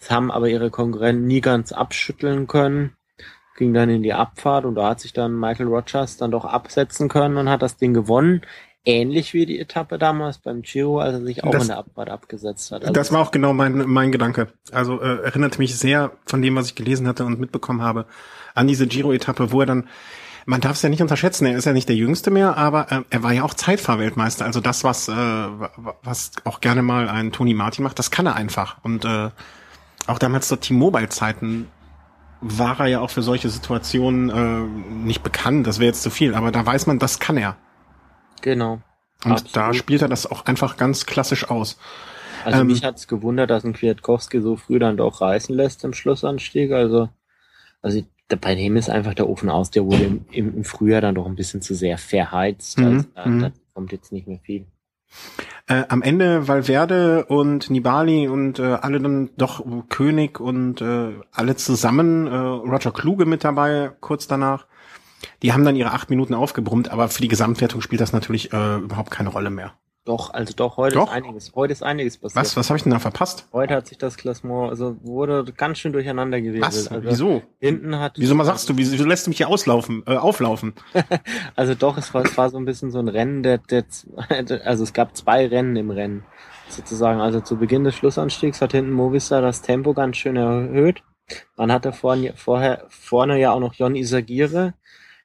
[0.00, 2.96] Das haben aber ihre Konkurrenten nie ganz abschütteln können.
[3.56, 7.08] Ging dann in die Abfahrt und da hat sich dann Michael Rogers dann doch absetzen
[7.08, 8.42] können und hat das Ding gewonnen
[8.86, 12.08] ähnlich wie die Etappe damals beim Giro, als er sich auch das, in der Abfahrt
[12.08, 12.82] abgesetzt hat.
[12.82, 14.48] Also das war auch genau mein, mein Gedanke.
[14.70, 18.06] Also äh, erinnerte mich sehr von dem, was ich gelesen hatte und mitbekommen habe,
[18.54, 19.88] an diese Giro-Etappe, wo er dann
[20.46, 23.02] man darf es ja nicht unterschätzen, er ist ja nicht der Jüngste mehr, aber äh,
[23.10, 24.44] er war ja auch Zeitfahrweltmeister.
[24.44, 28.36] Also das, was, äh, was auch gerne mal ein Toni Martin macht, das kann er
[28.36, 28.76] einfach.
[28.82, 29.30] Und äh,
[30.06, 31.66] auch damals zur T-Mobile-Zeiten
[32.40, 36.34] war er ja auch für solche Situationen äh, nicht bekannt, das wäre jetzt zu viel,
[36.34, 37.56] aber da weiß man, das kann er.
[38.40, 38.80] Genau.
[39.24, 39.56] Und Absolut.
[39.56, 41.78] da spielt er das auch einfach ganz klassisch aus.
[42.44, 45.92] Also ähm, mich hat's gewundert, dass ein Kwiatkowski so früh dann doch reißen lässt im
[45.92, 46.70] Schlussanstieg.
[46.70, 47.08] Also,
[47.82, 51.26] also bei dem ist einfach der Ofen aus, der wurde im, im Frühjahr dann doch
[51.26, 52.78] ein bisschen zu sehr verheizt.
[52.78, 53.40] Mhm, also da, mhm.
[53.40, 54.66] da kommt jetzt nicht mehr viel.
[55.68, 61.56] Äh, am Ende Valverde und Nibali und äh, alle dann doch König und äh, alle
[61.56, 64.66] zusammen, äh, Roger Kluge mit dabei kurz danach.
[65.42, 68.76] Die haben dann ihre acht Minuten aufgebrummt, aber für die Gesamtwertung spielt das natürlich äh,
[68.76, 69.74] überhaupt keine Rolle mehr.
[70.06, 71.08] Doch, also doch, heute Doch?
[71.08, 72.36] ist einiges, heute ist einiges passiert.
[72.36, 73.48] Was, was habe ich denn da verpasst?
[73.52, 76.62] Heute hat sich das Klassement, also wurde ganz schön durcheinander gewesen.
[76.62, 76.86] Was?
[76.86, 77.42] Also Wieso?
[77.58, 78.12] Hinten hat.
[78.16, 80.74] Wieso mal sagst du, wieso, lässt du mich hier auslaufen, äh, auflaufen?
[81.56, 83.84] Also doch, es war, es war so ein bisschen so ein Rennen, der, der,
[84.64, 86.24] also es gab zwei Rennen im Rennen,
[86.68, 87.20] sozusagen.
[87.20, 91.02] Also zu Beginn des Schlussanstiegs hat hinten Movistar das Tempo ganz schön erhöht.
[91.56, 94.74] Dann hatte vorne, vorher, vorne ja auch noch Jon Isagire.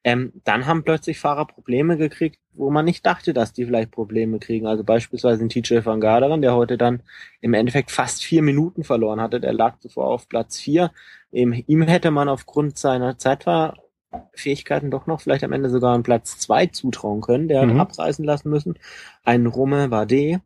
[0.03, 4.39] Ähm, dann haben plötzlich Fahrer Probleme gekriegt, wo man nicht dachte, dass die vielleicht Probleme
[4.39, 4.65] kriegen.
[4.65, 7.03] Also beispielsweise ein TJ van Garderen, der heute dann
[7.39, 9.39] im Endeffekt fast vier Minuten verloren hatte.
[9.39, 10.91] Der lag zuvor auf Platz vier.
[11.31, 16.39] Ihm, ihm hätte man aufgrund seiner Zeitfahrfähigkeiten doch noch vielleicht am Ende sogar einen Platz
[16.39, 17.47] zwei zutrauen können.
[17.47, 17.73] Der Mhm.
[17.79, 18.79] hat abreißen lassen müssen.
[19.23, 20.41] Ein Romain Bardet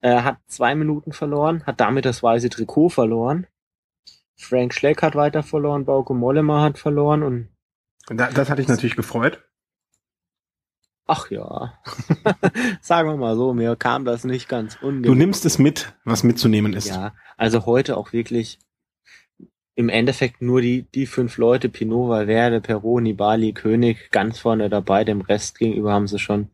[0.00, 3.46] äh, hat zwei Minuten verloren, hat damit das weiße Trikot verloren.
[4.38, 7.48] Frank Schleck hat weiter verloren, Bauke Mollema hat verloren und
[8.08, 9.42] Da, das hatte ich natürlich gefreut.
[11.06, 11.74] ach ja,
[12.80, 15.14] sagen wir mal so, mir kam das nicht ganz Du ungenau.
[15.14, 16.88] nimmst es mit, was mitzunehmen ist.
[16.88, 18.58] Ja, also heute auch wirklich
[19.74, 25.04] im Endeffekt nur die, die fünf Leute, Pinot, Valverde, Peroni, Bali, König, ganz vorne dabei.
[25.04, 26.50] Dem Rest gegenüber haben sie schon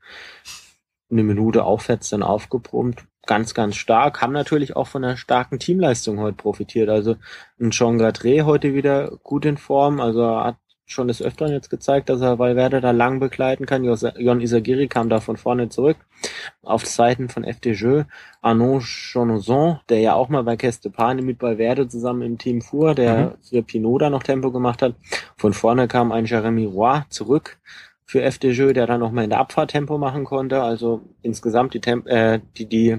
[1.11, 3.05] eine Minute aufwärts dann aufgepumpt.
[3.27, 4.21] Ganz, ganz stark.
[4.21, 6.89] Haben natürlich auch von einer starken Teamleistung heute profitiert.
[6.89, 7.15] Also
[7.61, 10.01] ein Jean Gadret heute wieder gut in Form.
[10.01, 10.57] Also er hat
[10.93, 13.85] schon des Öfteren jetzt gezeigt, dass er Valverde da lang begleiten kann.
[13.85, 15.97] Jon Isagiri kam da von vorne zurück.
[16.63, 18.03] Auf Seiten von FDJ
[18.41, 23.37] Arnaud Jonozon, der ja auch mal bei Kestepane mit Valverde zusammen im Team fuhr, der
[23.43, 24.95] für Pinot da noch Tempo gemacht hat.
[25.37, 27.59] Von vorne kam ein Jeremy Roy zurück
[28.05, 30.63] für FDJ, der dann noch mal in der Abfahrt Tempo machen konnte.
[30.63, 32.99] Also insgesamt die, Temp äh, die, die,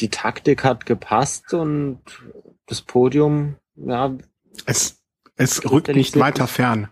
[0.00, 2.00] die Taktik hat gepasst und
[2.66, 4.14] das Podium, ja,
[4.66, 5.01] Es,
[5.36, 6.88] es rückt nicht weiter fern.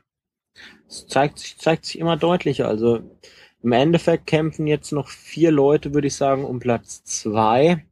[0.89, 2.69] es zeigt sich, zeigt sich immer deutlicher.
[2.69, 3.01] Also
[3.63, 7.85] im Endeffekt kämpfen jetzt noch vier Leute, würde ich sagen, um Platz zwei.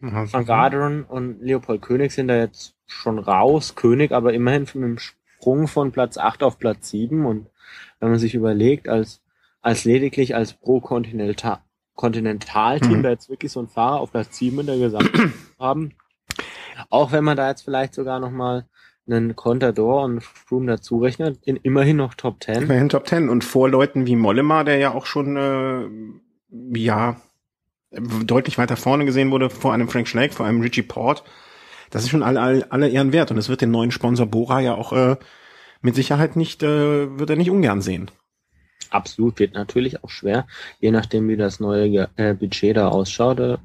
[0.00, 3.74] Van Garderen und Leopold König sind da jetzt schon raus.
[3.74, 7.24] König aber immerhin mit dem Sprung von Platz 8 auf Platz 7.
[7.24, 7.48] Und
[8.00, 9.22] wenn man sich überlegt, als,
[9.62, 11.60] als lediglich als Pro-Kontinental
[11.94, 13.02] Kontinentalteam, Mhm.
[13.04, 15.10] da jetzt wirklich so ein Fahrer auf Platz 7 in der Gesamt
[15.60, 15.94] haben,
[16.90, 18.66] auch wenn man da jetzt vielleicht sogar nochmal
[19.06, 22.62] einen Contador und Froome dazu rechnet, in, immerhin noch Top 10.
[22.62, 27.16] Immerhin Top Ten und vor Leuten wie Mollema, der ja auch schon äh, ja
[28.00, 31.24] deutlich weiter vorne gesehen wurde, vor einem Frank Schleck, vor einem Richie Port.
[31.90, 34.60] Das ist schon alle, alle, alle Ehren wert und es wird den neuen Sponsor Bora
[34.60, 35.16] ja auch äh,
[35.80, 38.10] mit Sicherheit nicht, äh, wird er nicht ungern sehen.
[38.90, 40.46] Absolut, wird natürlich auch schwer,
[40.78, 43.56] je nachdem wie das neue äh, Budget da ausschaut, äh,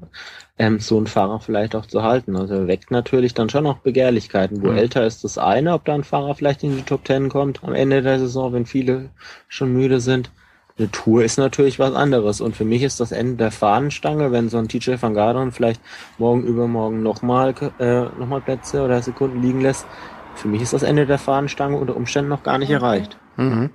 [0.58, 2.36] ähm, so einen Fahrer vielleicht auch zu halten.
[2.36, 4.60] Also er weckt natürlich dann schon noch Begehrlichkeiten.
[4.62, 4.76] Wo Mhm.
[4.78, 7.74] älter ist das eine, ob da ein Fahrer vielleicht in die Top Ten kommt am
[7.74, 9.10] Ende der Saison, wenn viele
[9.48, 10.32] schon müde sind.
[10.78, 12.40] Eine Tour ist natürlich was anderes.
[12.40, 15.80] Und für mich ist das Ende der Fahnenstange, wenn so ein TJ van Garderen vielleicht
[16.18, 19.88] morgen übermorgen nochmal äh, noch mal Plätze oder Sekunden liegen lässt.
[20.34, 23.20] Für mich ist das Ende der Fahnenstange unter Umständen noch gar nicht erreicht.
[23.40, 23.70] Mhm.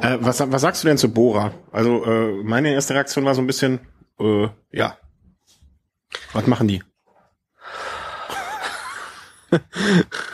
[0.00, 1.52] Äh, was, was sagst du denn zu Bora?
[1.70, 3.78] Also äh, meine erste Reaktion war so ein bisschen,
[4.18, 4.98] äh, ja,
[6.32, 6.82] was machen die?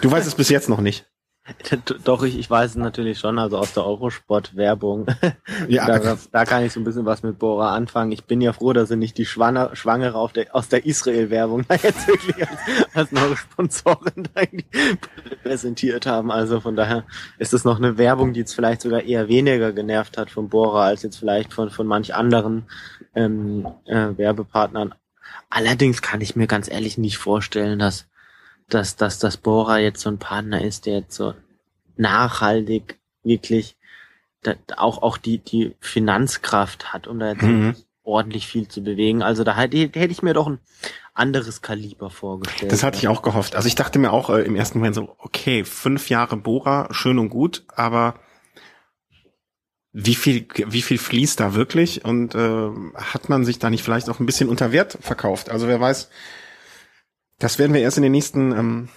[0.00, 1.09] du weißt es bis jetzt noch nicht.
[2.04, 5.06] Doch, ich, ich weiß es natürlich schon, also aus der Eurosport-Werbung.
[5.68, 8.12] Ja, Da, da kann ich so ein bisschen was mit Bora anfangen.
[8.12, 11.64] Ich bin ja froh, dass sie nicht die Schwanger, Schwangere auf der, aus der Israel-Werbung
[11.68, 12.60] da jetzt wirklich als,
[12.94, 14.28] als neue Sponsorin
[15.42, 16.30] präsentiert haben.
[16.30, 17.04] Also von daher
[17.38, 20.84] ist es noch eine Werbung, die jetzt vielleicht sogar eher weniger genervt hat von Bora
[20.86, 22.64] als jetzt vielleicht von, von manch anderen
[23.14, 24.94] ähm, äh, Werbepartnern.
[25.48, 28.06] Allerdings kann ich mir ganz ehrlich nicht vorstellen, dass
[28.74, 31.34] dass, dass das Bora jetzt so ein Partner ist, der jetzt so
[31.96, 33.76] nachhaltig wirklich
[34.42, 37.76] da, auch, auch die, die Finanzkraft hat, um da jetzt Mhm.
[38.02, 39.22] ordentlich viel zu bewegen.
[39.22, 40.58] Also da hätte, hätte ich mir doch ein
[41.12, 42.72] anderes Kaliber vorgestellt.
[42.72, 43.54] Das hatte ich auch gehofft.
[43.54, 47.18] Also ich dachte mir auch äh, im ersten Moment so, okay, fünf Jahre Bora, schön
[47.18, 48.14] und gut, aber
[49.92, 52.04] wie viel, wie viel fließt da wirklich?
[52.04, 55.50] Und äh, hat man sich da nicht vielleicht auch ein bisschen unter Wert verkauft?
[55.50, 56.08] Also wer weiß,
[57.40, 58.88] das werden wir erst in den nächsten ähm,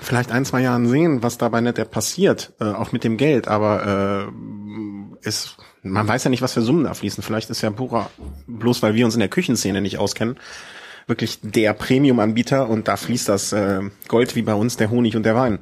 [0.00, 3.48] vielleicht ein, zwei Jahren sehen, was dabei nicht passiert, äh, auch mit dem Geld.
[3.48, 4.30] Aber
[5.22, 7.22] äh, ist, man weiß ja nicht, was für Summen da fließen.
[7.22, 8.10] Vielleicht ist ja Bora,
[8.46, 10.36] bloß weil wir uns in der Küchenszene nicht auskennen,
[11.06, 15.24] wirklich der Premium-Anbieter und da fließt das äh, Gold wie bei uns der Honig und
[15.24, 15.60] der Wein.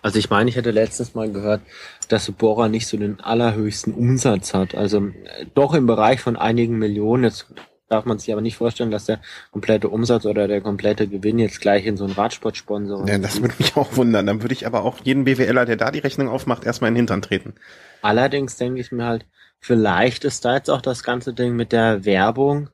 [0.00, 1.60] Also ich meine, ich hätte letztes Mal gehört,
[2.08, 4.74] dass Bora nicht so den allerhöchsten Umsatz hat.
[4.74, 7.24] Also äh, doch im Bereich von einigen Millionen.
[7.24, 7.46] Jetzt
[7.90, 11.60] darf man sich aber nicht vorstellen, dass der komplette Umsatz oder der komplette Gewinn jetzt
[11.60, 13.06] gleich in so einen Radsportsponsor.
[13.08, 14.26] Ja, das würde mich auch wundern.
[14.26, 17.00] Dann würde ich aber auch jeden BWLer, der da die Rechnung aufmacht, erstmal in den
[17.00, 17.54] Hintern treten.
[18.00, 19.26] Allerdings denke ich mir halt,
[19.58, 22.70] vielleicht ist da jetzt auch das ganze Ding mit der Werbung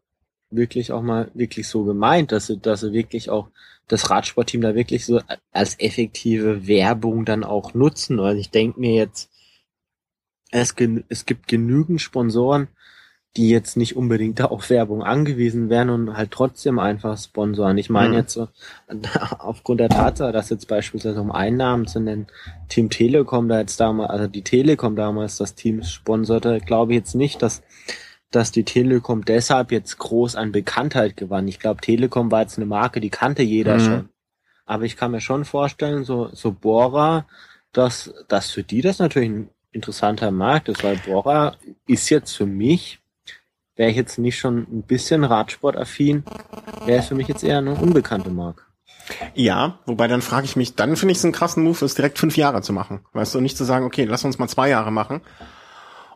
[0.50, 3.48] wirklich auch mal wirklich so gemeint, dass sie, dass sie wirklich auch
[3.88, 8.20] das Radsportteam da wirklich so als effektive Werbung dann auch nutzen.
[8.20, 9.30] Also ich denke mir jetzt,
[10.50, 10.74] es,
[11.08, 12.68] es gibt genügend Sponsoren,
[13.36, 17.76] die jetzt nicht unbedingt da auf Werbung angewiesen wären und halt trotzdem einfach sponsoren.
[17.78, 18.14] Ich meine mhm.
[18.14, 18.48] jetzt so,
[19.38, 22.26] aufgrund der Tatsache, dass jetzt beispielsweise um Einnahmen zu nennen,
[22.68, 27.14] Team Telekom da jetzt damals, also die Telekom damals das Team sponserte, glaube ich jetzt
[27.14, 27.62] nicht, dass
[28.32, 31.46] dass die Telekom deshalb jetzt groß an Bekanntheit gewann.
[31.46, 33.80] Ich glaube, Telekom war jetzt eine Marke, die kannte jeder mhm.
[33.80, 34.08] schon.
[34.64, 37.26] Aber ich kann mir schon vorstellen, so, so Bora,
[37.72, 42.46] dass, dass für die das natürlich ein interessanter Markt ist, weil Bora ist jetzt für
[42.46, 42.98] mich
[43.76, 46.24] wäre ich jetzt nicht schon ein bisschen Radsportaffin,
[46.84, 48.62] wäre es für mich jetzt eher eine unbekannte Marke.
[49.34, 52.18] Ja, wobei dann frage ich mich, dann finde ich es einen krassen Move, es direkt
[52.18, 53.00] fünf Jahre zu machen.
[53.12, 55.20] Weißt du, nicht zu sagen, okay, lass uns mal zwei Jahre machen.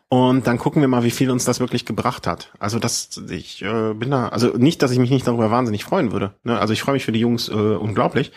[0.09, 2.53] Und dann gucken wir mal, wie viel uns das wirklich gebracht hat.
[2.59, 6.11] Also das, ich äh, bin da, also nicht, dass ich mich nicht darüber wahnsinnig freuen
[6.11, 6.35] würde.
[6.43, 6.59] Ne?
[6.59, 8.33] Also ich freue mich für die Jungs äh, unglaublich.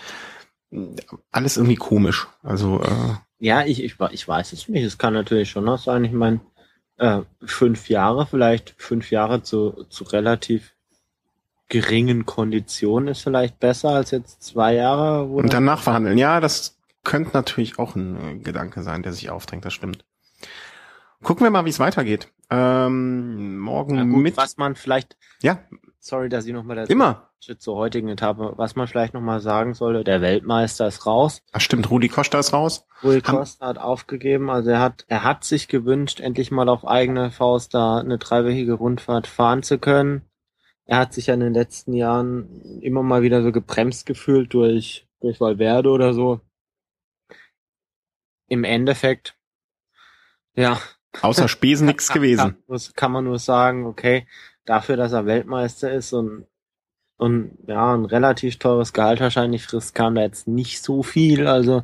[1.31, 2.27] Alles irgendwie komisch.
[2.43, 4.83] Also äh, ja, ich, ich, ich weiß es nicht.
[4.83, 6.03] Es kann natürlich schon noch sein.
[6.03, 6.41] Ich meine,
[6.97, 10.73] äh, fünf Jahre, vielleicht fünf Jahre zu, zu relativ
[11.69, 15.23] geringen Konditionen ist vielleicht besser als jetzt zwei Jahre.
[15.23, 16.17] Und danach verhandeln.
[16.17, 20.05] Ja, das könnte natürlich auch ein äh, Gedanke sein, der sich aufdrängt, das stimmt.
[21.23, 22.27] Gucken wir mal, wie es weitergeht.
[22.49, 24.37] Ähm, morgen ja, gut, mit.
[24.37, 25.17] Was man vielleicht.
[25.41, 25.59] Ja.
[26.05, 27.29] Sorry, dass ich nochmal dazu Immer.
[27.39, 31.41] zur heutigen Etappe, was man vielleicht nochmal sagen sollte, der Weltmeister ist raus.
[31.53, 32.85] Ach stimmt, Rudi Costa ist raus.
[33.01, 37.31] Rudi Costa hat aufgegeben, also er hat, er hat sich gewünscht, endlich mal auf eigene
[37.31, 40.23] Faust da eine dreiwöchige Rundfahrt fahren zu können.
[40.83, 45.07] Er hat sich ja in den letzten Jahren immer mal wieder so gebremst gefühlt durch,
[45.21, 46.41] durch Valverde oder so.
[48.49, 49.37] Im Endeffekt,
[50.53, 50.81] ja,
[51.21, 52.57] Außer Spesen nichts gewesen.
[52.67, 54.27] Kann, kann man nur sagen, okay,
[54.65, 56.45] dafür, dass er Weltmeister ist und,
[57.17, 61.47] und ja, ein relativ teures Gehalt wahrscheinlich frisst, kam da jetzt nicht so viel.
[61.47, 61.83] Also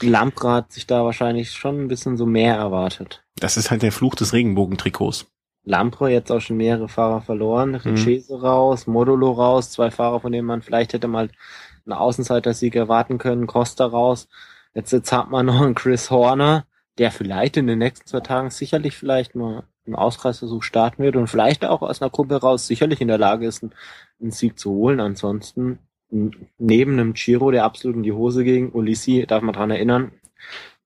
[0.00, 3.24] Lampra hat sich da wahrscheinlich schon ein bisschen so mehr erwartet.
[3.36, 5.26] Das ist halt der Fluch des Regenbogentrikots.
[5.64, 8.44] Lampro jetzt auch schon mehrere Fahrer verloren, Richese mhm.
[8.44, 11.30] raus, Modulo raus, zwei Fahrer, von denen man vielleicht hätte mal
[11.86, 14.28] einen Außenseiter-Sieg erwarten können, Costa raus.
[14.74, 16.66] Jetzt, jetzt hat man noch einen Chris Horner,
[16.98, 21.28] der vielleicht in den nächsten zwei Tagen sicherlich vielleicht mal einen Ausreißversuch starten wird und
[21.28, 25.00] vielleicht auch aus einer Gruppe raus sicherlich in der Lage ist, einen, Sieg zu holen.
[25.00, 25.78] Ansonsten
[26.58, 30.12] neben einem Giro, der absolut in die Hose ging, Ulissi, darf man dran erinnern,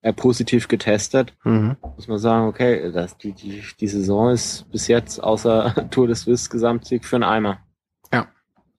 [0.01, 1.75] er positiv getestet, mhm.
[1.95, 6.21] muss man sagen, okay, das, die, die, die Saison ist bis jetzt außer Tour des
[6.21, 7.59] Suisse Gesamtsieg für einen Eimer.
[8.13, 8.27] Ja.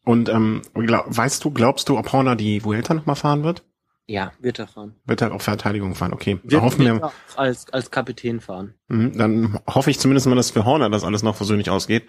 [0.04, 3.62] Und ähm, glaub, weißt du, glaubst du, ob Horner die Vuelta nochmal fahren wird?
[4.10, 4.94] Ja, wird er fahren.
[5.04, 6.40] Wird er auf Verteidigung fahren, okay.
[6.42, 8.72] Wird, hoffen wir, er als, als Kapitän fahren.
[8.88, 12.06] Mhm, dann hoffe ich zumindest mal, dass für Horner das alles noch versöhnlich ausgeht.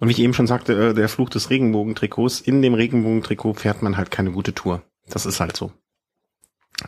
[0.00, 3.82] Und wie ich eben schon sagte, äh, der Fluch des Regenbogentrikots, in dem Regenbogentrikot fährt
[3.82, 4.82] man halt keine gute Tour.
[5.06, 5.70] Das ist halt so.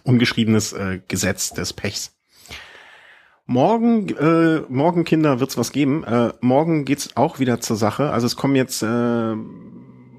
[0.05, 2.17] Ungeschriebenes äh, Gesetz des Pechs.
[3.45, 6.03] Morgen, äh, morgen Kinder wird's was geben.
[6.05, 8.11] Äh, morgen geht's auch wieder zur Sache.
[8.11, 9.35] Also es kommen jetzt äh,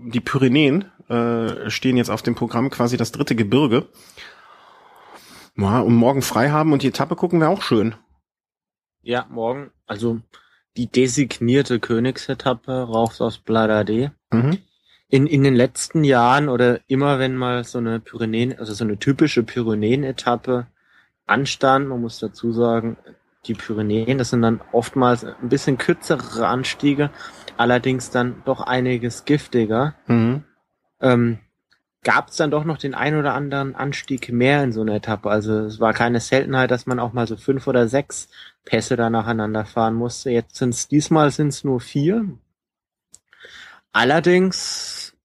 [0.05, 3.87] die Pyrenäen äh, stehen jetzt auf dem Programm quasi das dritte Gebirge.
[5.57, 7.95] Ja, und morgen frei haben und die Etappe gucken wäre auch schön.
[9.01, 10.19] Ja, morgen, also
[10.75, 14.11] die designierte Königsetappe rauf aus Bladade.
[14.31, 14.59] Mhm.
[15.09, 18.99] In, in den letzten Jahren oder immer wenn mal so eine Pyrenäen, also so eine
[18.99, 20.67] typische Pyrenäen-Etappe
[21.25, 22.97] anstand, man muss dazu sagen,
[23.45, 27.09] die Pyrenäen, das sind dann oftmals ein bisschen kürzere Anstiege,
[27.55, 29.95] allerdings dann doch einiges giftiger.
[30.07, 30.43] Mhm
[30.99, 31.39] ähm,
[32.07, 35.29] gab es dann doch noch den ein oder anderen Anstieg mehr in so einer Etappe.
[35.29, 38.29] Also es war keine Seltenheit, dass man auch mal so fünf oder sechs
[38.63, 40.29] Pässe da nacheinander fahren musste.
[40.29, 42.25] Jetzt sind es diesmal sind es nur vier.
[43.91, 45.17] Allerdings,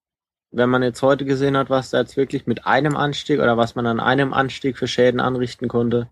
[0.50, 3.76] wenn man jetzt heute gesehen hat, was da jetzt wirklich mit einem Anstieg oder was
[3.76, 6.10] man an einem Anstieg für Schäden anrichten konnte,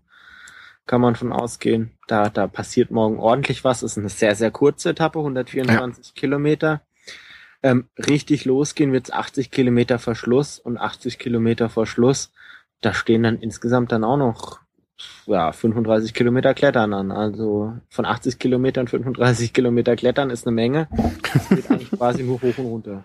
[0.85, 1.91] kann man von ausgehen.
[2.07, 3.81] Da, da passiert morgen ordentlich was.
[3.81, 6.11] Es ist eine sehr, sehr kurze Etappe, 124 ja.
[6.15, 6.79] Kilometer.
[7.63, 12.31] Ähm, richtig losgehen wird's 80 Kilometer Verschluss und 80 Kilometer Verschluss.
[12.81, 14.59] Da stehen dann insgesamt dann auch noch
[15.25, 17.11] ja, 35 Kilometer Klettern an.
[17.11, 20.87] Also von 80 Kilometern 35 Kilometer Klettern ist eine Menge.
[21.33, 23.03] Das geht eigentlich quasi nur hoch und runter.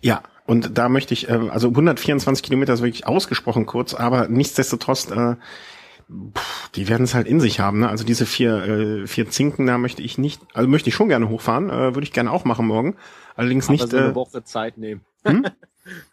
[0.00, 5.10] Ja, und da möchte ich, äh, also 124 Kilometer ist wirklich ausgesprochen kurz, aber nichtsdestotrotz,
[5.10, 5.36] äh,
[6.74, 7.80] die werden es halt in sich haben.
[7.80, 7.88] Ne?
[7.88, 11.28] Also diese vier, äh, vier Zinken, da möchte ich nicht, also möchte ich schon gerne
[11.28, 12.96] hochfahren, äh, würde ich gerne auch machen morgen.
[13.36, 13.90] Allerdings Aber nicht.
[13.90, 15.02] So eine äh, Woche Zeit nehmen.
[15.24, 15.46] Hm?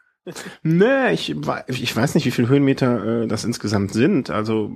[0.64, 1.36] nee, ich,
[1.68, 4.30] ich weiß nicht, wie viele Höhenmeter äh, das insgesamt sind.
[4.30, 4.72] Also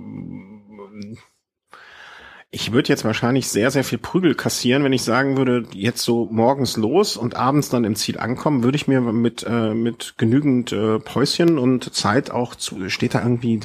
[2.53, 6.27] Ich würde jetzt wahrscheinlich sehr, sehr viel Prügel kassieren, wenn ich sagen würde, jetzt so
[6.29, 10.73] morgens los und abends dann im Ziel ankommen, würde ich mir mit, äh, mit genügend
[10.73, 13.57] äh, Päuschen und Zeit auch zu, steht da irgendwie,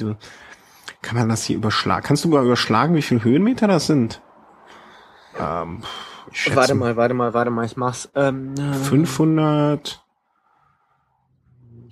[1.07, 2.05] kann man das hier überschlagen?
[2.05, 4.21] Kannst du mal überschlagen, wie viele Höhenmeter das sind?
[5.39, 5.81] Ähm,
[6.53, 8.09] warte mal, warte mal, warte mal, ich mach's.
[8.13, 10.03] Ähm, 500.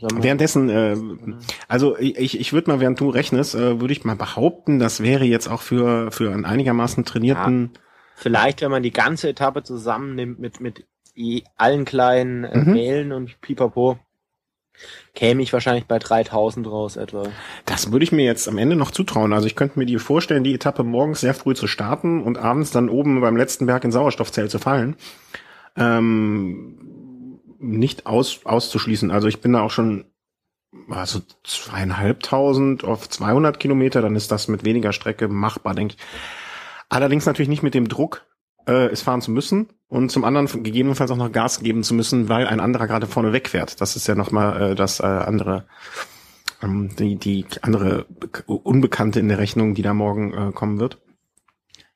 [0.02, 0.98] Währenddessen, äh,
[1.70, 5.24] also ich, ich würde mal, während du rechnest, äh, würde ich mal behaupten, das wäre
[5.24, 7.72] jetzt auch für, für einen einigermaßen trainierten.
[7.74, 7.80] Ja,
[8.16, 10.86] vielleicht, wenn man die ganze Etappe zusammennimmt mit, mit
[11.56, 12.74] allen kleinen äh, mhm.
[12.74, 13.98] Wählen und Pipapo,
[15.14, 17.24] käme ich wahrscheinlich bei 3000 raus etwa.
[17.66, 19.34] Das würde ich mir jetzt am Ende noch zutrauen.
[19.34, 22.72] Also ich könnte mir die vorstellen, die Etappe morgens sehr früh zu starten und abends
[22.72, 24.96] dann oben beim letzten Berg in Sauerstoffzelt zu fallen.
[25.78, 29.12] Ähm, nicht aus, auszuschließen.
[29.12, 30.06] Also ich bin da auch schon
[30.90, 36.04] also zweieinhalbtausend auf 200 Kilometer, dann ist das mit weniger Strecke machbar, denke ich.
[36.90, 38.26] Allerdings natürlich nicht mit dem Druck,
[38.68, 42.30] äh, es fahren zu müssen und zum anderen gegebenenfalls auch noch Gas geben zu müssen,
[42.30, 43.80] weil ein anderer gerade vorne wegfährt.
[43.82, 45.66] Das ist ja nochmal äh, das äh, andere,
[46.62, 48.06] ähm, die, die andere
[48.48, 50.98] Unbekannte in der Rechnung, die da morgen äh, kommen wird.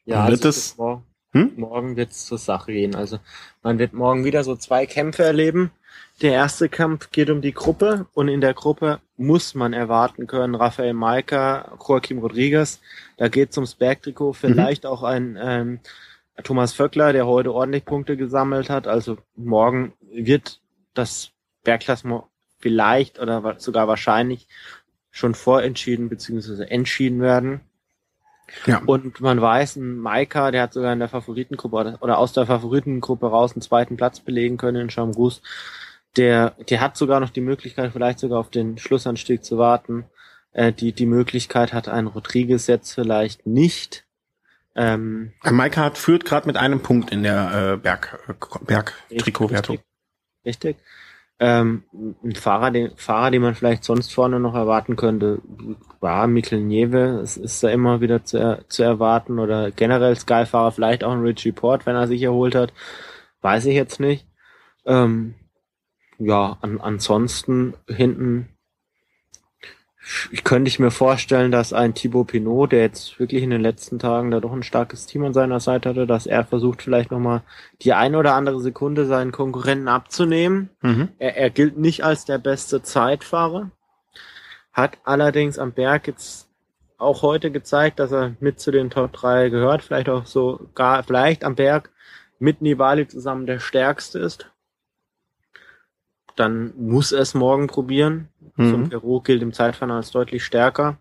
[0.06, 1.52] Ja, wird also es, morgen, hm?
[1.58, 2.96] morgen wird es zur Sache gehen.
[2.96, 3.20] Also
[3.64, 5.72] man wird morgen wieder so zwei Kämpfe erleben.
[6.22, 10.56] Der erste Kampf geht um die Gruppe und in der Gruppe muss man erwarten können,
[10.56, 12.82] Rafael Maika, Joaquim Rodriguez,
[13.16, 14.90] da geht es ums Bergtrikot, vielleicht mhm.
[14.90, 15.80] auch ein ähm,
[16.44, 18.88] Thomas Vöckler, der heute ordentlich Punkte gesammelt hat.
[18.88, 20.60] Also morgen wird
[20.94, 21.32] das
[21.64, 22.24] Bergklassement
[22.60, 24.48] vielleicht oder sogar wahrscheinlich
[25.12, 26.64] schon vorentschieden bzw.
[26.64, 27.62] entschieden werden.
[28.66, 28.82] Ja.
[28.86, 33.28] Und man weiß, ein Maika, der hat sogar in der Favoritengruppe oder, aus der Favoritengruppe
[33.28, 35.42] raus einen zweiten Platz belegen können in Chambrus.
[36.18, 40.06] Der, der hat sogar noch die Möglichkeit, vielleicht sogar auf den Schlussanstieg zu warten.
[40.52, 44.06] Äh, die, die Möglichkeit hat ein Rodriguez jetzt vielleicht nicht.
[44.80, 49.76] Ähm, Maika hat, führt gerade mit einem Punkt in der äh, Berg, äh, Berg-Trikotwertung.
[49.76, 49.86] Richtig.
[50.46, 50.78] richtig.
[51.42, 51.84] Ähm,
[52.24, 55.42] ein Fahrer, den, Fahrer, den man vielleicht sonst vorne noch erwarten könnte,
[56.00, 57.20] war Mikkel Nieve.
[57.22, 59.40] Es ist da immer wieder zu, zu erwarten.
[59.40, 62.72] Oder generell Sky-Fahrer, vielleicht auch ein Richie Port, wenn er sich erholt hat.
[63.42, 64.28] Weiß ich jetzt nicht.
[64.86, 65.36] Ähm,
[66.20, 68.48] ja, an, ansonsten hinten
[70.32, 74.00] ich könnte ich mir vorstellen, dass ein Thibaut Pinot, der jetzt wirklich in den letzten
[74.00, 77.44] Tagen da doch ein starkes Team an seiner Seite hatte, dass er versucht vielleicht nochmal
[77.82, 80.70] die eine oder andere Sekunde seinen Konkurrenten abzunehmen.
[80.82, 81.10] Mhm.
[81.20, 83.72] Er, er gilt nicht als der beste Zeitfahrer,
[84.74, 86.48] hat allerdings am Berg jetzt
[86.98, 91.04] auch heute gezeigt, dass er mit zu den Top 3 gehört, vielleicht auch so gar,
[91.04, 91.92] vielleicht am Berg
[92.40, 94.50] mit Nibali zusammen der stärkste ist.
[96.40, 98.30] Dann muss er es morgen probieren.
[98.56, 98.70] Mhm.
[98.70, 100.98] So Peru gilt im Zeitfahren als deutlich stärker.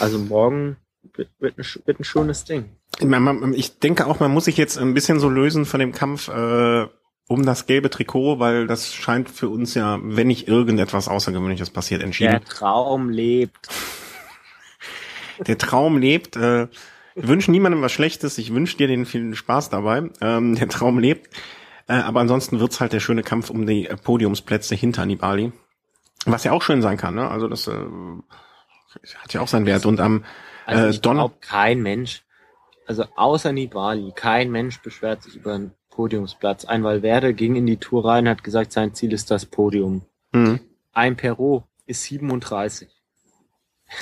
[0.00, 0.78] Also morgen
[1.12, 2.70] wird, wird, ein, wird ein schönes Ding.
[3.54, 6.86] Ich denke auch, man muss sich jetzt ein bisschen so lösen von dem Kampf äh,
[7.28, 12.02] um das gelbe Trikot, weil das scheint für uns ja, wenn nicht irgendetwas Außergewöhnliches passiert,
[12.02, 12.30] entschieden.
[12.30, 13.68] Der Traum lebt.
[15.46, 16.36] Der Traum lebt.
[16.36, 16.68] Äh,
[17.14, 18.38] wir wünschen niemandem was Schlechtes.
[18.38, 20.08] Ich wünsche dir den vielen Spaß dabei.
[20.22, 21.28] Ähm, der Traum lebt.
[21.88, 25.52] Äh, aber ansonsten wird's halt der schöne Kampf um die Podiumsplätze hinter Nibali.
[26.24, 27.28] Was ja auch schön sein kann, ne?
[27.28, 27.74] Also das äh,
[29.16, 29.86] hat ja auch seinen Wert.
[29.86, 30.24] Und am
[30.66, 32.24] also äh, Don kein Mensch,
[32.86, 36.64] also außer Nibali, kein Mensch beschwert sich über einen Podiumsplatz.
[36.64, 40.02] Ein Valverde ging in die Tour rein, hat gesagt, sein Ziel ist das Podium.
[40.32, 40.60] Mhm.
[40.92, 42.88] Ein Perot ist 37.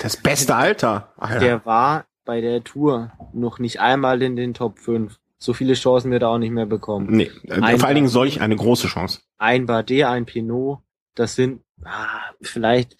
[0.03, 1.13] Das beste Alter.
[1.17, 1.41] Alter.
[1.41, 5.19] Der war bei der Tour noch nicht einmal in den Top 5.
[5.43, 7.07] So viele Chancen wird er auch nicht mehr bekommen.
[7.11, 9.23] Nee, äh, ein vor allen Dingen solch eine große Chance.
[9.39, 10.81] Ein Bardet, ein Pinot,
[11.15, 12.99] das sind ah, vielleicht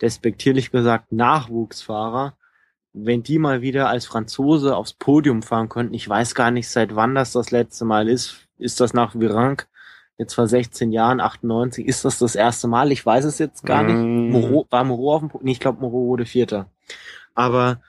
[0.00, 2.36] despektierlich gesagt Nachwuchsfahrer,
[2.94, 6.96] wenn die mal wieder als Franzose aufs Podium fahren könnten, ich weiß gar nicht, seit
[6.96, 8.48] wann das das letzte Mal ist.
[8.58, 9.68] Ist das nach Virank?
[10.18, 12.92] Jetzt vor 16 Jahren, 98, ist das das erste Mal?
[12.92, 13.96] Ich weiß es jetzt gar nicht.
[13.96, 14.30] Mm.
[14.30, 15.46] Moreau, war Moreau auf dem Podium?
[15.46, 16.70] Nee, ich glaube, Moreau wurde Vierter.
[17.34, 17.80] Aber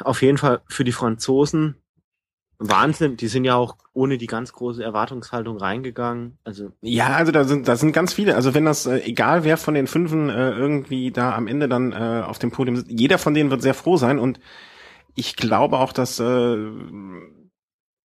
[0.00, 1.76] auf jeden Fall für die Franzosen
[2.58, 6.38] Wahnsinn, die sind ja auch ohne die ganz große Erwartungshaltung reingegangen.
[6.44, 8.36] Also ja, also da sind da sind ganz viele.
[8.36, 11.92] Also wenn das äh, egal wer von den Fünfen äh, irgendwie da am Ende dann
[11.92, 14.40] äh, auf dem Podium sitzt, jeder von denen wird sehr froh sein und
[15.16, 16.56] ich glaube auch, dass äh,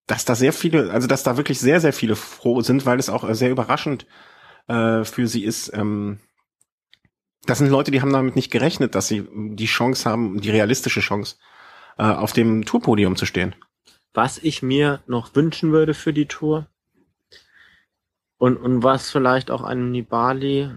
[0.07, 3.09] dass da sehr viele, also dass da wirklich sehr sehr viele froh sind, weil es
[3.09, 4.07] auch äh, sehr überraschend
[4.67, 5.71] äh, für sie ist.
[5.73, 6.19] Ähm,
[7.45, 10.99] das sind Leute, die haben damit nicht gerechnet, dass sie die Chance haben, die realistische
[10.99, 11.37] Chance,
[11.97, 13.55] äh, auf dem Tourpodium zu stehen
[14.13, 16.67] was ich mir noch wünschen würde für die Tour
[18.37, 20.71] und, und was vielleicht auch einem Nibali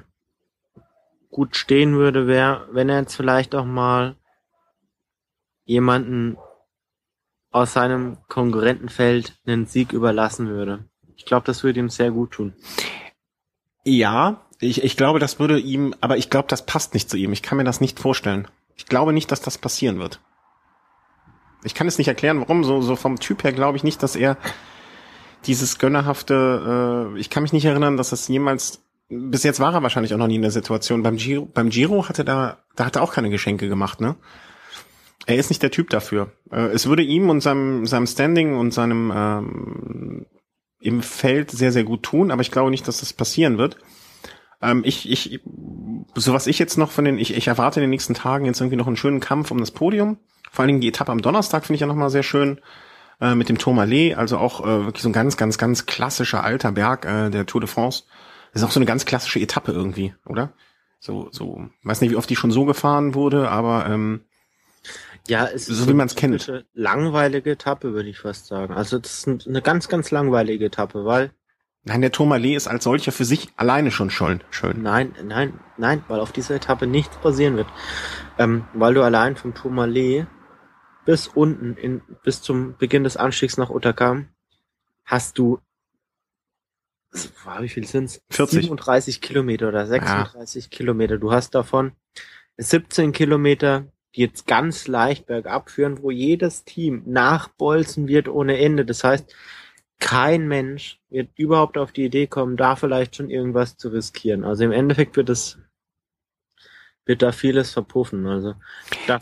[1.31, 4.17] gut stehen würde, wäre, wenn er jetzt vielleicht auch mal
[5.65, 6.37] jemanden
[7.51, 10.85] aus seinem Konkurrentenfeld einen Sieg überlassen würde.
[11.17, 12.55] Ich glaube, das würde ihm sehr gut tun.
[13.85, 17.33] Ja, ich, ich glaube, das würde ihm, aber ich glaube, das passt nicht zu ihm.
[17.33, 18.49] Ich kann mir das nicht vorstellen.
[18.77, 20.21] Ich glaube nicht, dass das passieren wird.
[21.65, 22.65] Ich kann es nicht erklären, warum.
[22.65, 24.37] So, so vom Typ her glaube ich nicht, dass er
[25.47, 29.83] dieses gönnerhafte, äh, ich kann mich nicht erinnern, dass das jemals, bis jetzt war er
[29.83, 31.03] wahrscheinlich auch noch nie in der Situation.
[31.03, 34.17] Beim Giro, beim Giro hatte da, da hat er auch keine Geschenke gemacht, ne?
[35.25, 36.33] Er ist nicht der Typ dafür.
[36.51, 40.27] Äh, es würde ihm und seinem, seinem Standing und seinem ähm,
[40.81, 43.79] im Feld sehr, sehr gut tun, aber ich glaube nicht, dass das passieren wird.
[44.61, 45.41] Ähm, ich, ich,
[46.15, 48.61] so was ich jetzt noch von den, ich, ich erwarte in den nächsten Tagen jetzt
[48.61, 50.19] irgendwie noch einen schönen Kampf um das Podium.
[50.53, 52.61] Vor allen Dingen die Etappe am Donnerstag finde ich ja nochmal sehr schön
[53.23, 56.73] äh, mit dem Tourmalet, also auch äh, wirklich so ein ganz, ganz, ganz klassischer alter
[56.73, 58.05] Berg äh, der Tour de France.
[58.53, 60.53] Das ist auch so eine ganz klassische Etappe irgendwie, oder?
[61.01, 64.21] So, so, weiß nicht, wie oft die schon so gefahren wurde, aber ähm,
[65.27, 66.53] ja, es ist so wie man es kennt.
[66.75, 68.75] Langweilige Etappe, würde ich fast sagen.
[68.75, 71.31] Also das ist eine ganz, ganz langweilige Etappe, weil
[71.85, 74.43] Nein, der Tourmalet ist als solcher für sich alleine schon schön.
[74.51, 74.83] schön.
[74.83, 77.67] Nein, nein, nein, weil auf dieser Etappe nichts passieren wird.
[78.39, 80.27] Ähm, weil du allein vom Tourmalet
[81.05, 84.29] bis unten, in, bis zum Beginn des Anstiegs nach Uttakam,
[85.05, 85.61] hast du,
[87.59, 88.23] wie viel sind's?
[88.31, 88.63] 40.
[88.63, 90.71] 37 Kilometer oder 36 ja.
[90.71, 91.19] Kilometer.
[91.19, 91.93] Du hast davon
[92.57, 98.85] 17 Kilometer die jetzt ganz leicht bergab führen, wo jedes Team nachbolzen wird ohne Ende.
[98.85, 99.35] Das heißt,
[99.99, 104.45] kein Mensch wird überhaupt auf die Idee kommen, da vielleicht schon irgendwas zu riskieren.
[104.45, 105.59] Also im Endeffekt wird es
[107.05, 108.27] wird da vieles verpuffen.
[108.27, 108.55] Also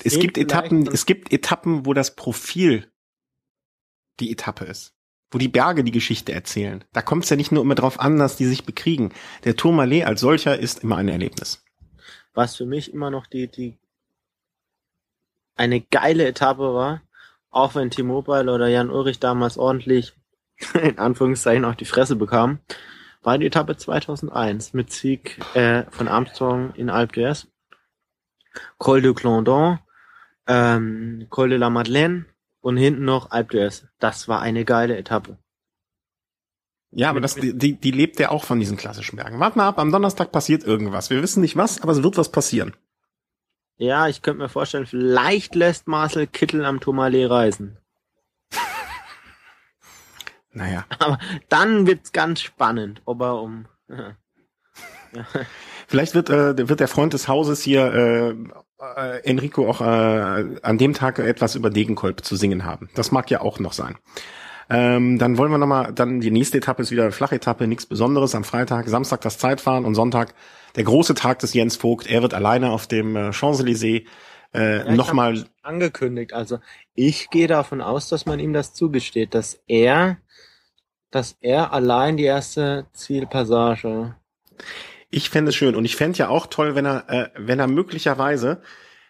[0.05, 2.91] es gibt Etappen, es gibt Etappen, wo das Profil
[4.21, 4.95] die Etappe ist,
[5.31, 6.85] wo die Berge die Geschichte erzählen.
[6.93, 9.13] Da kommt es ja nicht nur immer darauf an, dass die sich bekriegen.
[9.45, 11.65] Der Tourmalet als solcher ist immer ein Erlebnis.
[12.35, 13.79] Was für mich immer noch die die
[15.57, 17.03] eine geile Etappe war,
[17.51, 20.15] auch wenn T-Mobile oder Jan Ulrich damals ordentlich
[20.75, 22.61] in Anführungszeichen auf die Fresse bekam,
[23.23, 27.47] war die Etappe 2001 mit Sieg äh, von Armstrong in Alpe d'Huez,
[28.79, 29.79] Col de Clondon,
[30.47, 32.27] ähm, Col de la Madeleine
[32.61, 33.85] und hinten noch Alpe d'Huez.
[33.99, 35.39] Das war eine geile Etappe.
[36.93, 39.39] Ja, aber das, die, die lebt ja auch von diesen klassischen Bergen.
[39.39, 41.09] Warte mal ab, am Donnerstag passiert irgendwas.
[41.09, 42.75] Wir wissen nicht was, aber es wird was passieren.
[43.77, 47.79] Ja, ich könnte mir vorstellen, vielleicht lässt Marcel Kittel am Tourmalet reisen.
[50.53, 50.85] naja.
[50.99, 53.67] Aber dann wird's ganz spannend, ob er um.
[53.89, 54.17] ja.
[55.91, 58.31] Vielleicht wird, äh, wird der Freund des Hauses hier äh,
[58.97, 59.85] äh, Enrico auch äh,
[60.63, 62.89] an dem Tag etwas über Degenkolb zu singen haben.
[62.95, 63.99] Das mag ja auch noch sein.
[64.71, 68.37] Ähm, dann wollen wir nochmal, dann die nächste Etappe ist wieder eine Flachetappe, nichts Besonderes.
[68.37, 70.33] Am Freitag, Samstag das Zeitfahren und Sonntag
[70.77, 72.07] der große Tag des Jens Vogt.
[72.07, 74.05] Er wird alleine auf dem äh, Champs-Élysées
[74.55, 76.35] äh, ja, nochmal angekündigt.
[76.35, 76.61] Also
[76.95, 80.19] ich gehe davon aus, dass man ihm das zugesteht, dass er,
[81.11, 84.15] dass er allein die erste Zielpassage.
[85.11, 87.67] Ich fände es schön und ich fände ja auch toll, wenn er, äh, wenn er
[87.67, 88.63] möglicherweise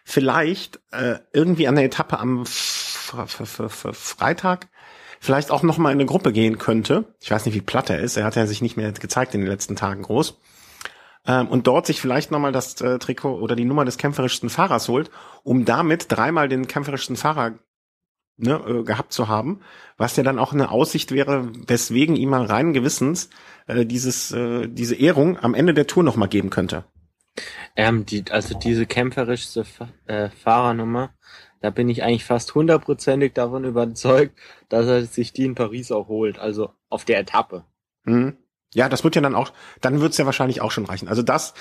[0.03, 4.67] vielleicht äh, irgendwie an der Etappe am Freitag
[5.19, 7.05] vielleicht auch noch mal in eine Gruppe gehen könnte.
[7.19, 8.17] Ich weiß nicht, wie platt er ist.
[8.17, 10.39] Er hat ja sich nicht mehr gezeigt in den letzten Tagen groß.
[11.27, 14.49] Ähm, und dort sich vielleicht noch mal das äh, Trikot oder die Nummer des kämpferischsten
[14.49, 15.11] Fahrers holt,
[15.43, 17.59] um damit dreimal den kämpferischsten Fahrer
[18.41, 19.61] ne, äh, gehabt zu haben,
[19.97, 23.29] was ja dann auch eine Aussicht wäre, weswegen ihm mal rein Gewissens
[23.67, 26.85] äh, dieses äh, diese Ehrung am Ende der Tour noch mal geben könnte.
[27.75, 29.65] Ähm, die, also diese kämpferischste
[30.05, 31.11] äh, Fahrernummer,
[31.61, 34.37] da bin ich eigentlich fast hundertprozentig davon überzeugt,
[34.69, 37.65] dass er sich die in Paris auch holt, also auf der Etappe.
[38.03, 38.37] Mhm.
[38.73, 41.09] Ja, das wird ja dann auch, dann wird's ja wahrscheinlich auch schon reichen.
[41.09, 41.53] Also das,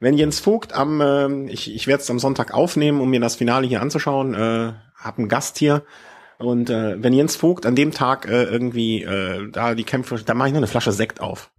[0.00, 3.36] wenn Jens Vogt am, äh, ich, ich werde es am Sonntag aufnehmen, um mir das
[3.36, 5.84] Finale hier anzuschauen, äh, hab einen Gast hier.
[6.38, 10.34] Und äh, wenn Jens Vogt an dem Tag äh, irgendwie äh, da die Kämpfe, da
[10.34, 11.50] mache ich nur eine Flasche Sekt auf.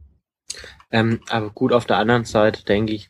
[0.91, 3.09] Ähm, aber gut, auf der anderen Seite denke ich,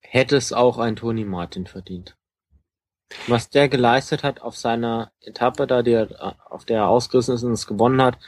[0.00, 2.16] hätte es auch ein Tony Martin verdient.
[3.26, 7.52] Was der geleistet hat auf seiner Etappe, da der, auf der er ausgerissen ist und
[7.52, 8.18] es gewonnen hat.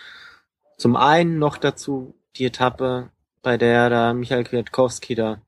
[0.76, 3.10] Zum einen noch dazu die Etappe,
[3.42, 5.40] bei der da Michael Kwiatkowski da,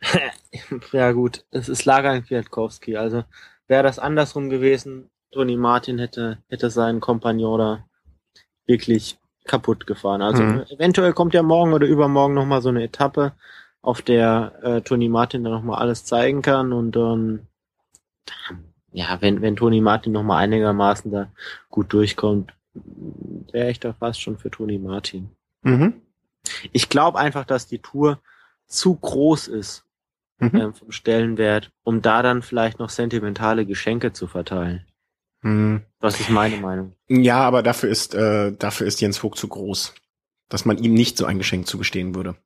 [0.92, 3.24] ja gut, es ist Lager Kwiatkowski, also
[3.68, 7.84] wäre das andersrum gewesen, Tony Martin hätte, hätte seinen Kompagnon da
[8.66, 10.22] wirklich kaputt gefahren.
[10.22, 10.64] Also mhm.
[10.68, 13.32] eventuell kommt ja morgen oder übermorgen nochmal so eine Etappe,
[13.80, 17.46] auf der äh, Tony Martin dann nochmal alles zeigen kann und dann
[18.92, 21.30] ja, wenn, wenn Toni Martin noch mal einigermaßen da
[21.70, 22.52] gut durchkommt,
[23.52, 25.30] wäre ich da fast schon für Toni Martin.
[25.62, 26.02] Mhm.
[26.72, 28.20] Ich glaube einfach, dass die Tour
[28.66, 29.84] zu groß ist
[30.38, 30.56] mhm.
[30.56, 34.86] ähm, vom Stellenwert, um da dann vielleicht noch sentimentale Geschenke zu verteilen.
[35.42, 35.82] Hm.
[36.00, 36.94] Das ist meine Meinung.
[37.08, 39.94] Ja, aber dafür ist, äh, dafür ist Jens Vogt zu groß,
[40.48, 42.36] dass man ihm nicht so ein Geschenk zugestehen würde.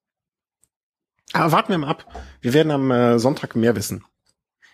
[1.32, 2.04] Aber warten wir mal ab.
[2.42, 4.04] Wir werden am äh, Sonntag mehr wissen.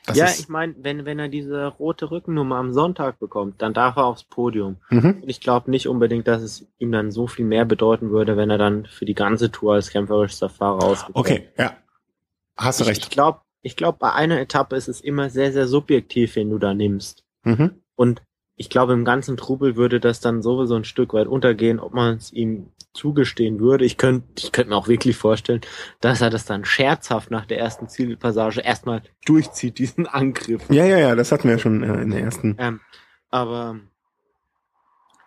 [0.06, 3.96] Das ja, ich meine, wenn, wenn er diese rote Rückennummer am Sonntag bekommt, dann darf
[3.96, 4.76] er aufs Podium.
[4.88, 5.22] Mhm.
[5.26, 8.56] Ich glaube nicht unbedingt, dass es ihm dann so viel mehr bedeuten würde, wenn er
[8.56, 11.14] dann für die ganze Tour als kämpferischster Fahrer ausgeht.
[11.14, 11.76] Okay, ja.
[12.58, 13.04] Hast du recht.
[13.04, 16.58] Ich glaube, ich glaube, bei einer Etappe ist es immer sehr, sehr subjektiv, wen du
[16.58, 17.24] da nimmst.
[17.44, 17.82] Mhm.
[17.94, 18.22] Und
[18.56, 22.16] ich glaube, im ganzen Trubel würde das dann sowieso ein Stück weit untergehen, ob man
[22.16, 23.84] es ihm zugestehen würde.
[23.84, 25.60] Ich könnte ich könnte mir auch wirklich vorstellen,
[26.00, 30.68] dass er das dann scherzhaft nach der ersten Zielpassage erstmal durchzieht, diesen Angriff.
[30.70, 32.56] Ja, ja, ja, das hatten wir ja schon äh, in der ersten.
[32.58, 32.80] Ähm,
[33.30, 33.78] aber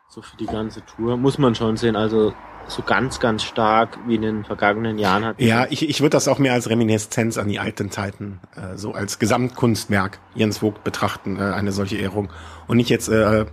[0.09, 2.33] so für die ganze Tour muss man schon sehen, also
[2.67, 5.41] so ganz, ganz stark wie in den vergangenen Jahren hat.
[5.41, 8.93] Ja, ich, ich würde das auch mehr als Reminiszenz an die alten Zeiten, äh, so
[8.93, 12.29] als Gesamtkunstwerk Jens Vogt betrachten, äh, eine solche Ehrung.
[12.67, 13.45] Und nicht jetzt äh,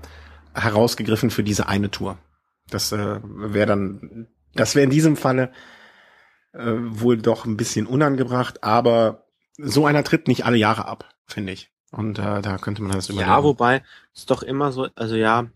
[0.55, 2.19] herausgegriffen für diese eine Tour.
[2.71, 5.51] Das äh, wäre dann, das wäre in diesem Falle
[6.53, 9.25] äh, wohl doch ein bisschen unangebracht, aber
[9.57, 11.71] so einer tritt nicht alle Jahre ab, finde ich.
[11.91, 13.31] Und äh, da könnte man das überlegen.
[13.31, 13.83] Ja, wobei
[14.15, 15.47] ist doch immer so, also ja,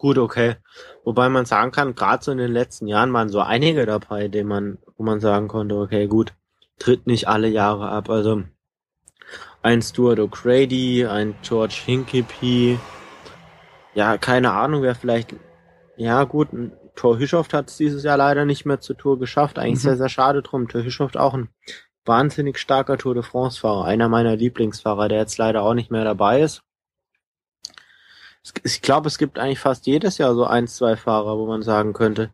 [0.00, 0.56] gut, okay.
[1.04, 4.48] Wobei man sagen kann, gerade so in den letzten Jahren waren so einige dabei, denen
[4.48, 6.34] man, wo man sagen konnte, okay, gut,
[6.80, 8.10] tritt nicht alle Jahre ab.
[8.10, 8.42] Also
[9.62, 12.80] ein Stuart O'Grady, ein George Hinkepy,
[13.94, 15.34] ja, keine Ahnung, wer vielleicht
[15.96, 19.58] ja, gut, ein Tor Hüschoft hat es dieses Jahr leider nicht mehr zur Tour geschafft.
[19.58, 19.88] Eigentlich mhm.
[19.88, 20.66] sehr, sehr schade drum.
[20.66, 21.50] Tor Hüschoft auch ein
[22.06, 23.84] wahnsinnig starker Tour de France-Fahrer.
[23.84, 26.62] Einer meiner Lieblingsfahrer, der jetzt leider auch nicht mehr dabei ist.
[28.64, 31.92] Ich glaube, es gibt eigentlich fast jedes Jahr so ein, zwei Fahrer, wo man sagen
[31.92, 32.32] könnte,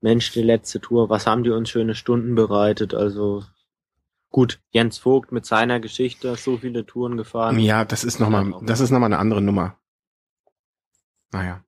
[0.00, 2.92] Mensch, die letzte Tour, was haben die uns schöne Stunden bereitet?
[2.92, 3.44] Also
[4.30, 7.58] gut, Jens Vogt mit seiner Geschichte so viele Touren gefahren.
[7.58, 9.78] Ja, das ist nochmal, das ist nochmal eine andere Nummer.
[11.30, 11.64] Naja.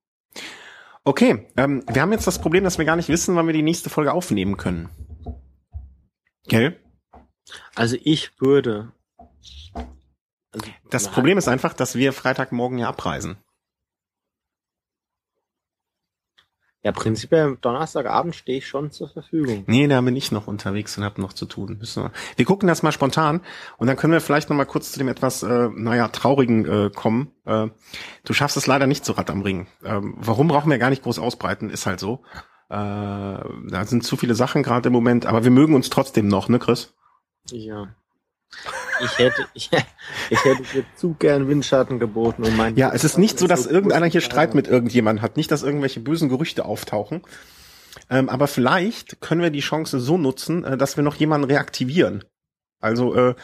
[1.03, 3.63] Okay, ähm, wir haben jetzt das Problem, dass wir gar nicht wissen, wann wir die
[3.63, 4.89] nächste Folge aufnehmen können.
[6.47, 6.77] Gell?
[7.75, 8.91] Also ich würde.
[10.51, 13.37] Also das Problem ist einfach, dass wir Freitagmorgen ja abreisen.
[16.87, 19.65] Ja, prinzipiell Donnerstagabend stehe ich schon zur Verfügung.
[19.67, 21.81] Nee, da bin ich noch unterwegs und habe noch zu tun.
[21.81, 23.41] Wir, wir gucken das mal spontan
[23.77, 26.89] und dann können wir vielleicht noch mal kurz zu dem etwas, äh, naja, traurigen äh,
[26.89, 27.33] kommen.
[27.43, 27.67] Äh,
[28.23, 29.67] du schaffst es leider nicht zu Rad am Ring.
[29.83, 31.69] Ähm, warum brauchen wir gar nicht groß ausbreiten?
[31.69, 32.21] Ist halt so.
[32.69, 36.47] Äh, da sind zu viele Sachen gerade im Moment, aber wir mögen uns trotzdem noch,
[36.47, 36.93] ne, Chris?
[37.51, 37.89] Ja.
[39.01, 39.69] Ich hätte, ich,
[40.29, 42.75] ich hätte dir zu gern Windschatten geboten und mein.
[42.75, 45.63] Ja, es ist nicht so, dass so irgendeiner hier Streit mit irgendjemand hat, nicht, dass
[45.63, 47.21] irgendwelche bösen Gerüchte auftauchen.
[48.09, 52.23] Ähm, aber vielleicht können wir die Chance so nutzen, äh, dass wir noch jemanden reaktivieren.
[52.79, 53.35] Also, äh,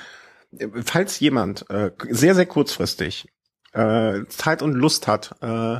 [0.83, 3.27] falls jemand äh, sehr, sehr kurzfristig
[3.73, 5.79] äh, Zeit und Lust hat, äh,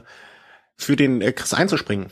[0.76, 2.10] für den äh, Chris einzuspringen,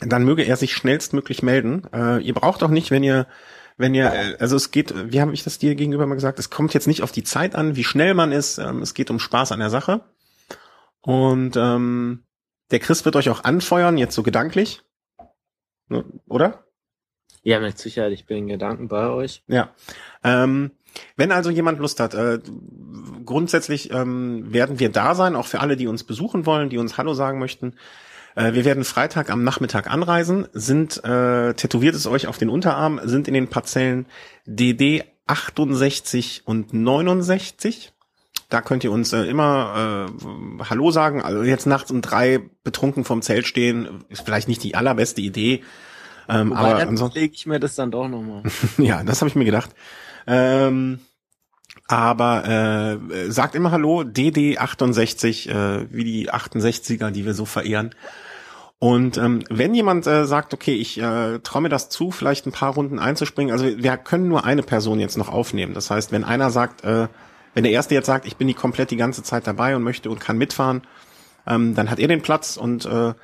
[0.00, 1.82] dann möge er sich schnellstmöglich melden.
[2.22, 3.26] Ihr braucht auch nicht, wenn ihr
[3.80, 6.50] wenn ihr, äh, also es geht, wie habe ich das dir gegenüber mal gesagt, es
[6.50, 9.18] kommt jetzt nicht auf die Zeit an, wie schnell man ist, ähm, es geht um
[9.18, 10.02] Spaß an der Sache.
[11.00, 12.24] Und ähm,
[12.70, 14.82] der Chris wird euch auch anfeuern, jetzt so gedanklich.
[15.88, 16.64] Ne, oder?
[17.42, 19.42] Ja, mit Sicherheit, ich bin in Gedanken bei euch.
[19.46, 19.70] Ja.
[20.22, 20.72] Ähm,
[21.16, 22.38] wenn also jemand Lust hat, äh,
[23.24, 26.98] grundsätzlich ähm, werden wir da sein, auch für alle, die uns besuchen wollen, die uns
[26.98, 27.76] Hallo sagen möchten.
[28.34, 33.00] Äh, wir werden Freitag am Nachmittag anreisen, sind, äh, tätowiert es euch auf den Unterarm,
[33.04, 34.06] sind in den Parzellen
[34.46, 37.92] DD 68 und 69.
[38.48, 41.22] Da könnt ihr uns äh, immer äh, Hallo sagen.
[41.22, 45.62] Also jetzt nachts um drei betrunken vom Zelt stehen, ist vielleicht nicht die allerbeste Idee.
[46.28, 48.42] Ähm, Wobei, aber ansonsten lege ich mir das dann doch nochmal.
[48.78, 49.70] ja, das habe ich mir gedacht.
[50.26, 51.00] Ähm,
[51.90, 57.94] aber äh, sagt immer Hallo, DD68, äh, wie die 68er, die wir so verehren.
[58.78, 62.52] Und ähm, wenn jemand äh, sagt, okay, ich äh, traue mir das zu, vielleicht ein
[62.52, 65.74] paar Runden einzuspringen, also wir, wir können nur eine Person jetzt noch aufnehmen.
[65.74, 67.08] Das heißt, wenn einer sagt, äh,
[67.54, 70.08] wenn der erste jetzt sagt, ich bin die komplett die ganze Zeit dabei und möchte
[70.10, 70.82] und kann mitfahren,
[71.46, 73.14] ähm, dann hat er den Platz und äh,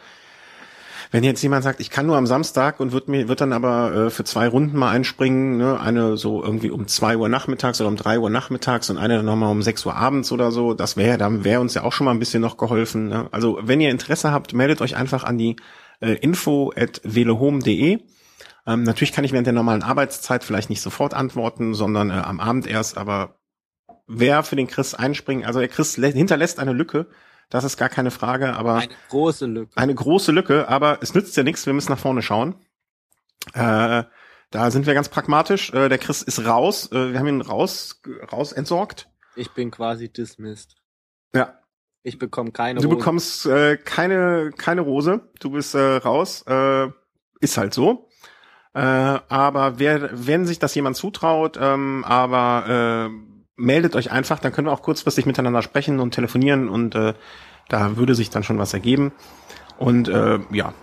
[1.10, 3.94] wenn jetzt jemand sagt, ich kann nur am Samstag und wird mir wird dann aber
[3.94, 7.88] äh, für zwei Runden mal einspringen, ne, eine so irgendwie um zwei Uhr nachmittags oder
[7.88, 10.96] um drei Uhr nachmittags und eine dann nochmal um sechs Uhr abends oder so, das
[10.96, 13.08] wäre, dann wäre uns ja auch schon mal ein bisschen noch geholfen.
[13.08, 13.28] Ne?
[13.32, 15.56] Also wenn ihr Interesse habt, meldet euch einfach an die
[16.00, 18.00] äh, info at velehome.de.
[18.66, 22.40] Ähm, natürlich kann ich während der normalen Arbeitszeit vielleicht nicht sofort antworten, sondern äh, am
[22.40, 23.36] Abend erst, aber
[24.06, 27.06] wer für den Chris einspringen, also der Chris hinterlässt eine Lücke,
[27.48, 28.76] das ist gar keine Frage, aber.
[28.76, 29.76] Eine große Lücke.
[29.76, 32.56] Eine große Lücke, aber es nützt ja nichts, wir müssen nach vorne schauen.
[33.54, 34.04] Äh,
[34.50, 35.72] da sind wir ganz pragmatisch.
[35.72, 36.90] Äh, der Chris ist raus.
[36.92, 38.00] Äh, wir haben ihn raus,
[38.32, 39.08] raus entsorgt.
[39.34, 40.76] Ich bin quasi dismissed.
[41.34, 41.58] Ja.
[42.02, 45.28] Ich bekomme keine Du bekommst äh, keine, keine Rose.
[45.40, 46.44] Du bist äh, raus.
[46.46, 46.88] Äh,
[47.40, 48.08] ist halt so.
[48.74, 54.52] Äh, aber wer, wenn sich das jemand zutraut, ähm, aber äh, meldet euch einfach, dann
[54.52, 57.14] können wir auch kurzfristig miteinander sprechen und telefonieren und äh,
[57.68, 59.12] da würde sich dann schon was ergeben.
[59.78, 60.74] Und äh, ja,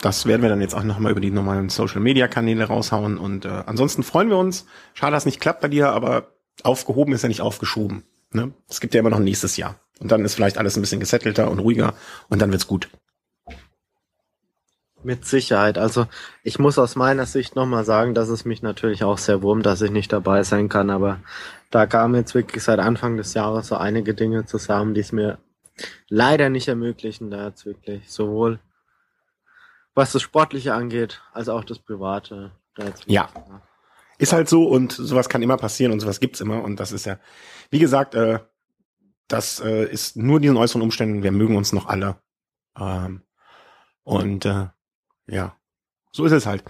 [0.00, 3.16] das werden wir dann jetzt auch nochmal über die normalen Social-Media-Kanäle raushauen.
[3.16, 4.66] Und äh, ansonsten freuen wir uns.
[4.92, 6.28] Schade, dass es nicht klappt bei dir, aber
[6.62, 8.04] aufgehoben ist ja nicht aufgeschoben.
[8.30, 8.52] Ne?
[8.68, 9.76] Es gibt ja immer noch nächstes Jahr.
[10.00, 11.94] Und dann ist vielleicht alles ein bisschen gesettelter und ruhiger
[12.28, 12.90] und dann wird's gut.
[15.02, 15.78] Mit Sicherheit.
[15.78, 16.06] Also
[16.42, 19.82] ich muss aus meiner Sicht nochmal sagen, dass es mich natürlich auch sehr wurmt, dass
[19.82, 20.90] ich nicht dabei sein kann.
[20.90, 21.20] Aber
[21.74, 25.38] da kamen jetzt wirklich seit Anfang des Jahres so einige Dinge zusammen, die es mir
[26.08, 28.60] leider nicht ermöglichen, da jetzt wirklich sowohl
[29.94, 32.52] was das Sportliche angeht, als auch das Private.
[32.74, 33.28] Da ja.
[34.18, 37.06] Ist halt so und sowas kann immer passieren und sowas gibt's immer und das ist
[37.06, 37.18] ja,
[37.70, 38.40] wie gesagt, äh,
[39.28, 42.16] das äh, ist nur diesen äußeren Umständen, wir mögen uns noch alle.
[42.78, 43.22] Ähm,
[44.02, 44.68] und äh,
[45.26, 45.56] ja,
[46.12, 46.62] so ist es halt.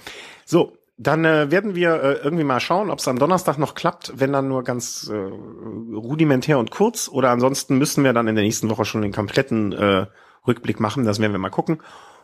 [0.44, 4.12] So, dann äh, werden wir äh, irgendwie mal schauen, ob es am Donnerstag noch klappt,
[4.16, 7.08] wenn dann nur ganz äh, rudimentär und kurz.
[7.08, 10.06] Oder ansonsten müssen wir dann in der nächsten Woche schon den kompletten äh,
[10.46, 11.04] Rückblick machen.
[11.04, 11.82] Das werden wir mal gucken.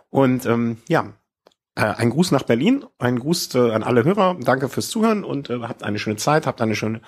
[0.08, 1.14] Und ähm, ja,
[1.74, 4.36] äh, ein Gruß nach Berlin, ein Gruß äh, an alle Hörer.
[4.40, 7.00] Danke fürs Zuhören und äh, habt eine schöne Zeit, habt eine schöne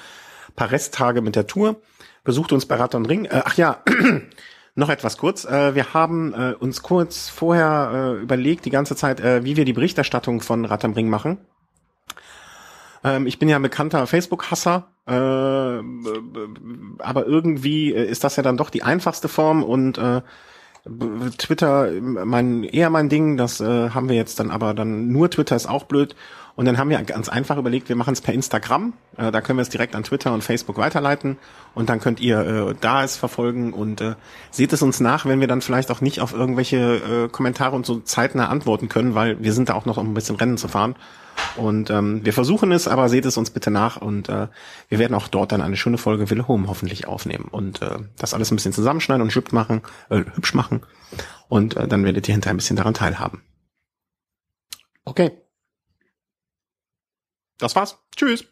[0.56, 1.80] paar Resttage mit der Tour.
[2.24, 3.26] Besucht uns bei Rad und Ring.
[3.26, 3.82] Äh, ach ja,
[4.74, 5.44] noch etwas kurz.
[5.44, 9.64] Äh, wir haben äh, uns kurz vorher äh, überlegt, die ganze Zeit, äh, wie wir
[9.64, 11.38] die Berichterstattung von Rad am Ring machen.
[13.04, 18.56] Ähm, ich bin ja ein bekannter Facebook-Hasser, äh, aber irgendwie äh, ist das ja dann
[18.56, 20.22] doch die einfachste Form und äh,
[21.38, 25.54] Twitter mein eher mein Ding, das äh, haben wir jetzt dann aber dann nur Twitter
[25.54, 26.16] ist auch blöd
[26.56, 29.58] und dann haben wir ganz einfach überlegt, wir machen es per Instagram, äh, da können
[29.58, 31.38] wir es direkt an Twitter und Facebook weiterleiten
[31.74, 34.14] und dann könnt ihr äh, da es verfolgen und äh,
[34.50, 37.86] seht es uns nach, wenn wir dann vielleicht auch nicht auf irgendwelche äh, Kommentare und
[37.86, 40.66] so zeitnah antworten können, weil wir sind da auch noch um ein bisschen Rennen zu
[40.66, 40.96] fahren
[41.56, 44.48] und ähm, wir versuchen es, aber seht es uns bitte nach und äh,
[44.88, 48.34] wir werden auch dort dann eine schöne Folge Wille Home hoffentlich aufnehmen und äh, das
[48.34, 50.82] alles ein bisschen zusammenschneiden und hübsch machen, äh, hübsch machen.
[51.48, 53.42] Und äh, dann werdet ihr hinterher ein bisschen daran teilhaben.
[55.04, 55.32] Okay.
[57.58, 57.98] Das war's.
[58.16, 58.44] Tschüss.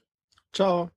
[0.53, 0.91] Ciao.